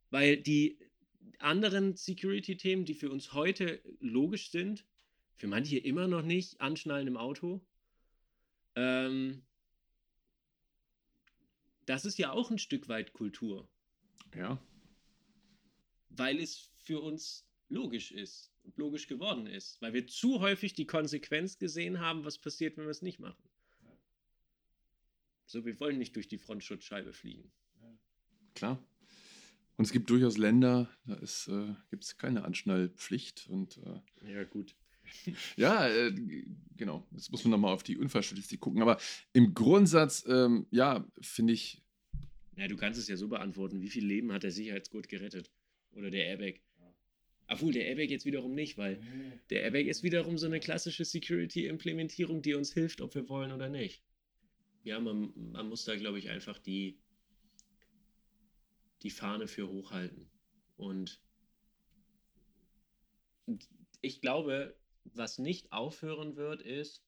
Weil 0.10 0.38
die 0.38 0.80
anderen 1.40 1.96
Security-Themen, 1.96 2.86
die 2.86 2.94
für 2.94 3.12
uns 3.12 3.34
heute 3.34 3.82
logisch 4.00 4.50
sind, 4.50 4.86
für 5.36 5.48
manche 5.48 5.78
immer 5.78 6.08
noch 6.08 6.22
nicht, 6.22 6.60
anschnallen 6.62 7.08
im 7.08 7.18
Auto, 7.18 7.66
ähm, 8.76 9.44
das 11.86 12.06
ist 12.06 12.18
ja 12.18 12.32
auch 12.32 12.52
ein 12.52 12.58
Stück 12.58 12.88
weit 12.88 13.14
Kultur. 13.14 13.70
Ja. 14.36 14.62
Weil 16.10 16.40
es 16.40 16.72
für 16.78 17.02
uns 17.02 17.48
logisch 17.70 18.12
ist 18.12 18.56
logisch 18.76 19.08
geworden 19.08 19.48
ist, 19.48 19.82
weil 19.82 19.94
wir 19.94 20.08
zu 20.08 20.40
häufig 20.42 20.74
die 20.74 20.88
Konsequenz 20.88 21.58
gesehen 21.58 22.00
haben, 22.00 22.26
was 22.26 22.38
passiert, 22.38 22.78
wenn 22.78 22.86
wir 22.86 22.92
es 22.92 23.02
nicht 23.02 23.20
machen. 23.20 23.50
So, 25.46 25.66
wir 25.66 25.80
wollen 25.80 26.00
nicht 26.00 26.16
durch 26.16 26.28
die 26.28 26.40
Frontschutzscheibe 26.40 27.14
fliegen. 27.14 27.52
Klar. 28.56 28.84
Und 29.78 29.86
es 29.86 29.92
gibt 29.92 30.10
durchaus 30.10 30.38
Länder, 30.38 30.90
da 31.06 31.16
äh, 31.16 31.76
gibt 31.90 32.04
es 32.04 32.18
keine 32.18 32.46
Anschnallpflicht. 32.46 33.48
Und, 33.48 33.78
äh, 33.78 34.32
ja, 34.32 34.44
gut. 34.46 34.76
ja, 35.56 35.88
äh, 35.88 36.14
genau. 36.78 37.08
Jetzt 37.12 37.32
muss 37.32 37.44
man 37.44 37.52
nochmal 37.52 37.74
auf 37.74 37.84
die 37.84 37.98
Unfallstatistik 37.98 38.60
gucken. 38.60 38.82
Aber 38.82 38.98
im 39.34 39.54
Grundsatz, 39.54 40.26
ähm, 40.28 40.68
ja, 40.72 41.08
finde 41.22 41.54
ich. 41.54 41.82
Ja, 42.58 42.68
du 42.68 42.78
kannst 42.78 43.00
es 43.00 43.08
ja 43.08 43.18
so 43.18 43.28
beantworten. 43.28 43.82
Wie 43.82 43.90
viel 43.90 44.06
Leben 44.06 44.32
hat 44.32 44.44
der 44.44 44.52
Sicherheitsgurt 44.52 45.10
gerettet? 45.10 45.52
Oder 45.92 46.10
der 46.10 46.26
Airbag? 46.26 46.62
Obwohl 47.48 47.74
der 47.74 47.86
Airbag 47.86 48.10
jetzt 48.10 48.26
wiederum 48.26 48.56
nicht, 48.56 48.78
weil 48.78 49.00
der 49.50 49.62
Airbag 49.62 49.86
ist 49.86 50.02
wiederum 50.04 50.38
so 50.38 50.48
eine 50.48 50.60
klassische 50.60 51.06
Security-Implementierung, 51.06 52.42
die 52.42 52.56
uns 52.56 52.74
hilft, 52.74 53.02
ob 53.02 53.14
wir 53.14 53.30
wollen 53.30 53.52
oder 53.52 53.70
nicht. 53.70 54.02
Ja, 54.84 55.00
man, 55.00 55.32
man 55.36 55.70
muss 55.70 55.86
da, 55.86 55.96
glaube 55.96 56.18
ich, 56.18 56.30
einfach 56.30 56.58
die, 56.58 56.98
die 59.04 59.12
Fahne 59.12 59.48
für 59.48 59.68
hochhalten. 59.68 60.28
Und 60.76 61.22
ich 64.02 64.22
glaube, 64.22 64.76
was 65.14 65.38
nicht 65.38 65.72
aufhören 65.72 66.36
wird, 66.36 66.62
ist, 66.62 67.04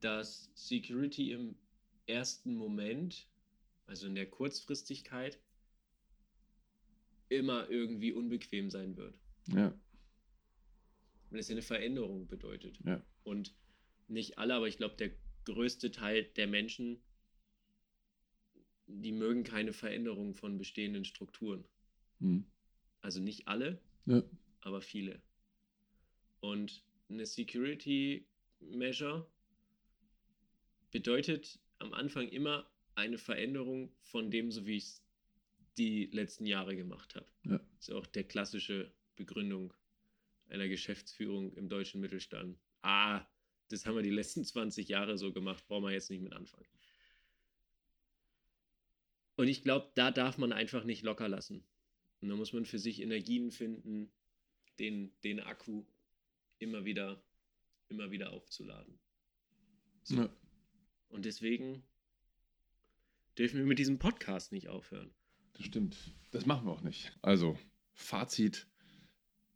dass 0.00 0.50
Security 0.54 1.32
im 1.32 1.56
ersten 2.06 2.54
Moment, 2.54 3.28
also 3.86 4.06
in 4.06 4.14
der 4.14 4.30
Kurzfristigkeit, 4.30 5.40
immer 7.28 7.68
irgendwie 7.68 8.12
unbequem 8.12 8.70
sein 8.70 8.96
wird. 8.96 9.18
Ja. 9.48 9.74
Weil 11.30 11.40
es 11.40 11.48
ja 11.48 11.54
eine 11.54 11.62
Veränderung 11.62 12.28
bedeutet. 12.28 12.78
Ja. 12.84 13.02
Und 13.24 13.54
nicht 14.08 14.38
alle, 14.38 14.54
aber 14.54 14.68
ich 14.68 14.76
glaube, 14.76 14.96
der 14.96 15.10
größte 15.44 15.90
Teil 15.90 16.24
der 16.36 16.46
Menschen, 16.46 17.02
die 18.86 19.12
mögen 19.12 19.42
keine 19.42 19.72
Veränderung 19.72 20.34
von 20.34 20.58
bestehenden 20.58 21.04
Strukturen. 21.04 21.64
Mhm. 22.20 22.46
Also 23.00 23.20
nicht 23.20 23.48
alle, 23.48 23.80
ja. 24.06 24.22
aber 24.60 24.80
viele. 24.80 25.20
Und 26.46 26.84
eine 27.08 27.26
Security 27.26 28.24
Measure 28.60 29.28
bedeutet 30.92 31.58
am 31.80 31.92
Anfang 31.92 32.28
immer 32.28 32.70
eine 32.94 33.18
Veränderung 33.18 33.92
von 34.00 34.30
dem, 34.30 34.52
so 34.52 34.64
wie 34.64 34.76
ich 34.76 34.84
es 34.84 35.02
die 35.76 36.06
letzten 36.06 36.46
Jahre 36.46 36.76
gemacht 36.76 37.16
habe. 37.16 37.26
Ja. 37.42 37.58
Das 37.58 37.88
ist 37.88 37.94
auch 37.94 38.06
der 38.06 38.22
klassische 38.22 38.92
Begründung 39.16 39.74
einer 40.48 40.68
Geschäftsführung 40.68 41.52
im 41.54 41.68
deutschen 41.68 42.00
Mittelstand. 42.00 42.56
Ah, 42.80 43.26
das 43.68 43.84
haben 43.84 43.96
wir 43.96 44.04
die 44.04 44.10
letzten 44.10 44.44
20 44.54 44.88
Jahre 44.88 45.18
so 45.18 45.32
gemacht, 45.32 45.66
brauchen 45.66 45.82
wir 45.82 45.90
jetzt 45.90 46.10
nicht 46.10 46.22
mit 46.22 46.32
anfangen. 46.32 46.68
Und 49.34 49.48
ich 49.48 49.64
glaube, 49.64 49.90
da 49.96 50.12
darf 50.12 50.38
man 50.38 50.52
einfach 50.52 50.84
nicht 50.84 51.02
locker 51.02 51.28
lassen. 51.28 51.64
Und 52.20 52.28
da 52.28 52.36
muss 52.36 52.52
man 52.52 52.64
für 52.64 52.78
sich 52.78 53.02
Energien 53.02 53.50
finden, 53.50 54.12
den, 54.78 55.12
den 55.24 55.40
Akku 55.40 55.84
immer 56.58 56.84
wieder, 56.84 57.22
immer 57.88 58.10
wieder 58.10 58.32
aufzuladen. 58.32 58.98
So. 60.02 60.16
Ja. 60.16 60.30
Und 61.08 61.24
deswegen 61.24 61.82
dürfen 63.38 63.58
wir 63.58 63.66
mit 63.66 63.78
diesem 63.78 63.98
Podcast 63.98 64.52
nicht 64.52 64.68
aufhören. 64.68 65.14
Das 65.54 65.66
stimmt. 65.66 65.96
Das 66.30 66.46
machen 66.46 66.66
wir 66.66 66.72
auch 66.72 66.82
nicht. 66.82 67.16
Also, 67.22 67.58
Fazit: 67.92 68.66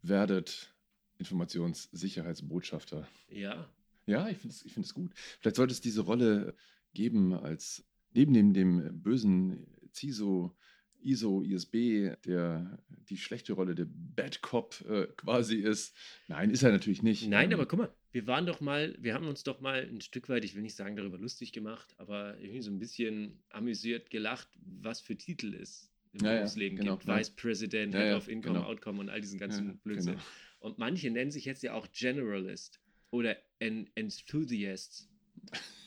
werdet 0.02 0.74
Informationssicherheitsbotschafter. 1.18 3.06
Ja. 3.28 3.70
Ja, 4.06 4.28
ich 4.28 4.38
finde 4.38 4.54
es 4.54 4.64
ich 4.64 4.94
gut. 4.94 5.12
Vielleicht 5.14 5.56
sollte 5.56 5.72
es 5.72 5.80
diese 5.80 6.00
Rolle 6.00 6.56
geben, 6.94 7.34
als 7.34 7.84
neben 8.12 8.32
dem, 8.32 8.54
dem 8.54 9.02
bösen 9.02 9.66
CISO, 9.92 10.56
ISO, 11.02 11.42
ISB, 11.42 12.14
der 12.24 12.78
die 13.08 13.16
schlechte 13.16 13.52
Rolle 13.52 13.74
der 13.74 13.86
Bad 13.88 14.42
Cop 14.42 14.84
äh, 14.88 15.06
quasi 15.16 15.56
ist. 15.56 15.96
Nein, 16.28 16.50
ist 16.50 16.62
er 16.62 16.72
natürlich 16.72 17.02
nicht. 17.02 17.28
Nein, 17.28 17.50
ähm, 17.50 17.58
aber 17.58 17.66
guck 17.66 17.78
mal, 17.78 17.94
wir 18.12 18.26
waren 18.26 18.46
doch 18.46 18.60
mal, 18.60 18.96
wir 19.00 19.14
haben 19.14 19.26
uns 19.26 19.42
doch 19.42 19.60
mal 19.60 19.88
ein 19.88 20.00
Stück 20.00 20.28
weit, 20.28 20.44
ich 20.44 20.54
will 20.54 20.62
nicht 20.62 20.76
sagen 20.76 20.96
darüber 20.96 21.18
lustig 21.18 21.52
gemacht, 21.52 21.94
aber 21.98 22.38
irgendwie 22.38 22.62
so 22.62 22.70
ein 22.70 22.78
bisschen 22.78 23.42
amüsiert 23.50 24.10
gelacht, 24.10 24.48
was 24.82 25.00
für 25.00 25.16
Titel 25.16 25.54
es 25.54 25.92
im 26.12 26.24
ja, 26.24 26.36
Berufsleben 26.36 26.78
ja, 26.78 26.84
genau, 26.84 26.96
gibt. 26.96 27.08
Vice 27.08 27.30
President, 27.30 27.94
ja, 27.94 28.00
Head 28.00 28.16
of 28.16 28.28
Income, 28.28 28.58
genau. 28.58 28.66
Outcome 28.68 29.00
und 29.00 29.08
all 29.10 29.20
diesen 29.20 29.38
ganzen 29.38 29.78
Blödsinn. 29.78 30.14
Genau. 30.14 30.24
Und 30.60 30.78
manche 30.78 31.10
nennen 31.10 31.30
sich 31.30 31.44
jetzt 31.44 31.62
ja 31.62 31.74
auch 31.74 31.88
Generalist 31.92 32.80
oder 33.10 33.36
en 33.58 33.88
Enthusiasts. 33.94 35.08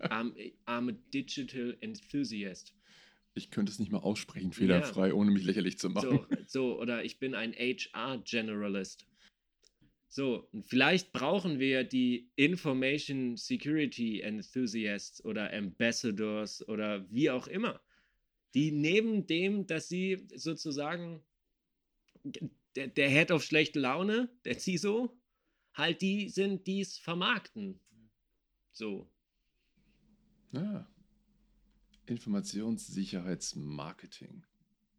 I'm, 0.00 0.34
I'm, 0.66 0.90
a 0.90 0.96
Digital 1.14 1.76
Enthusiast. 1.80 2.74
Ich 3.36 3.50
könnte 3.50 3.70
es 3.70 3.78
nicht 3.78 3.92
mal 3.92 3.98
aussprechen, 3.98 4.52
fehlerfrei, 4.52 5.14
ohne 5.14 5.30
mich 5.30 5.44
lächerlich 5.44 5.78
zu 5.78 5.90
machen. 5.90 6.26
So, 6.30 6.36
so, 6.46 6.80
oder 6.80 7.04
ich 7.04 7.18
bin 7.18 7.34
ein 7.34 7.52
HR 7.52 8.18
Generalist. 8.24 9.06
So, 10.08 10.48
und 10.52 10.66
vielleicht 10.66 11.12
brauchen 11.12 11.58
wir 11.58 11.84
die 11.84 12.30
Information 12.36 13.36
Security 13.36 14.20
Enthusiasts 14.20 15.24
oder 15.24 15.52
Ambassadors 15.52 16.66
oder 16.66 17.06
wie 17.10 17.30
auch 17.30 17.46
immer 17.46 17.80
die 18.56 18.72
neben 18.72 19.26
dem, 19.26 19.66
dass 19.66 19.86
sie 19.86 20.26
sozusagen 20.34 21.22
der, 22.74 22.86
der 22.88 23.10
Head 23.10 23.30
of 23.30 23.44
schlechte 23.44 23.78
Laune, 23.78 24.30
der 24.46 24.58
CISO, 24.58 25.14
halt 25.74 26.00
die 26.00 26.30
sind, 26.30 26.66
die 26.66 26.80
es 26.80 26.96
vermarkten. 26.96 27.78
So. 28.72 29.10
Ja. 30.52 30.88
Informationssicherheitsmarketing. 32.06 34.44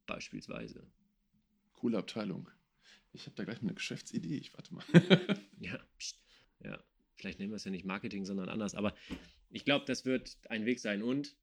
Beispielsweise. 0.06 0.86
Coole 1.74 1.98
Abteilung. 1.98 2.50
Ich 3.14 3.26
habe 3.26 3.36
da 3.36 3.44
gleich 3.44 3.62
mal 3.62 3.70
eine 3.70 3.76
Geschäftsidee. 3.76 4.38
Ich 4.38 4.54
warte 4.54 4.74
mal. 4.74 4.84
ja, 5.60 5.80
pst. 5.98 6.20
ja. 6.64 6.82
Vielleicht 7.16 7.40
nehmen 7.40 7.52
wir 7.52 7.56
es 7.56 7.64
ja 7.64 7.72
nicht 7.72 7.86
Marketing, 7.86 8.26
sondern 8.26 8.50
anders. 8.50 8.76
Aber 8.76 8.94
ich 9.50 9.66
glaube, 9.66 9.86
das 9.86 10.06
wird 10.06 10.38
ein 10.50 10.66
Weg 10.66 10.80
sein. 10.80 11.02
Und 11.02 11.36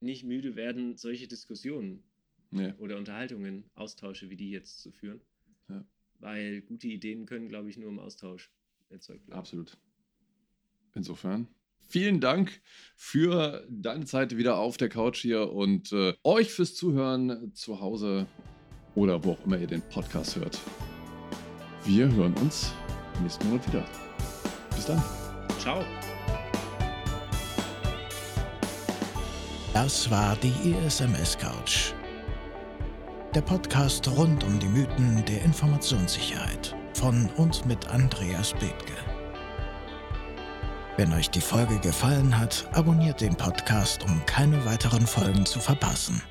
nicht 0.00 0.24
müde 0.24 0.54
werden, 0.54 0.96
solche 0.96 1.26
Diskussionen 1.26 2.04
ja. 2.50 2.74
oder 2.76 2.98
Unterhaltungen, 2.98 3.64
Austausche 3.74 4.30
wie 4.30 4.36
die 4.36 4.50
jetzt 4.50 4.80
zu 4.80 4.92
führen. 4.92 5.20
Ja. 5.68 5.84
Weil 6.20 6.62
gute 6.62 6.88
Ideen 6.88 7.26
können, 7.26 7.48
glaube 7.48 7.70
ich, 7.70 7.78
nur 7.78 7.88
im 7.88 7.98
Austausch 7.98 8.50
erzeugt 8.90 9.26
werden. 9.26 9.38
Absolut. 9.38 9.78
Insofern. 10.94 11.48
Vielen 11.88 12.20
Dank 12.20 12.60
für 12.96 13.66
deine 13.68 14.04
Zeit 14.04 14.36
wieder 14.36 14.58
auf 14.58 14.76
der 14.76 14.88
Couch 14.88 15.20
hier 15.20 15.52
und 15.52 15.92
äh, 15.92 16.14
euch 16.24 16.50
fürs 16.50 16.74
Zuhören 16.74 17.52
zu 17.54 17.80
Hause 17.80 18.26
oder 18.94 19.22
wo 19.24 19.32
auch 19.32 19.44
immer 19.44 19.58
ihr 19.58 19.66
den 19.66 19.82
Podcast 19.82 20.36
hört. 20.36 20.58
Wir 21.84 22.10
hören 22.10 22.34
uns 22.34 22.72
nächsten 23.22 23.48
Monat 23.48 23.66
wieder. 23.68 23.84
Bis 24.74 24.86
dann. 24.86 25.02
Ciao. 25.58 25.84
Das 29.72 30.10
war 30.10 30.36
die 30.36 30.52
ISMS 30.86 31.36
Couch. 31.38 31.92
Der 33.34 33.40
Podcast 33.40 34.06
rund 34.08 34.44
um 34.44 34.58
die 34.60 34.68
Mythen 34.68 35.24
der 35.26 35.42
Informationssicherheit 35.42 36.76
von 36.94 37.28
und 37.36 37.66
mit 37.66 37.88
Andreas 37.88 38.52
Bethke. 38.52 39.13
Wenn 40.96 41.12
euch 41.12 41.28
die 41.28 41.40
Folge 41.40 41.80
gefallen 41.80 42.38
hat, 42.38 42.68
abonniert 42.72 43.20
den 43.20 43.34
Podcast, 43.34 44.04
um 44.04 44.24
keine 44.26 44.64
weiteren 44.64 45.06
Folgen 45.08 45.44
zu 45.44 45.58
verpassen. 45.58 46.22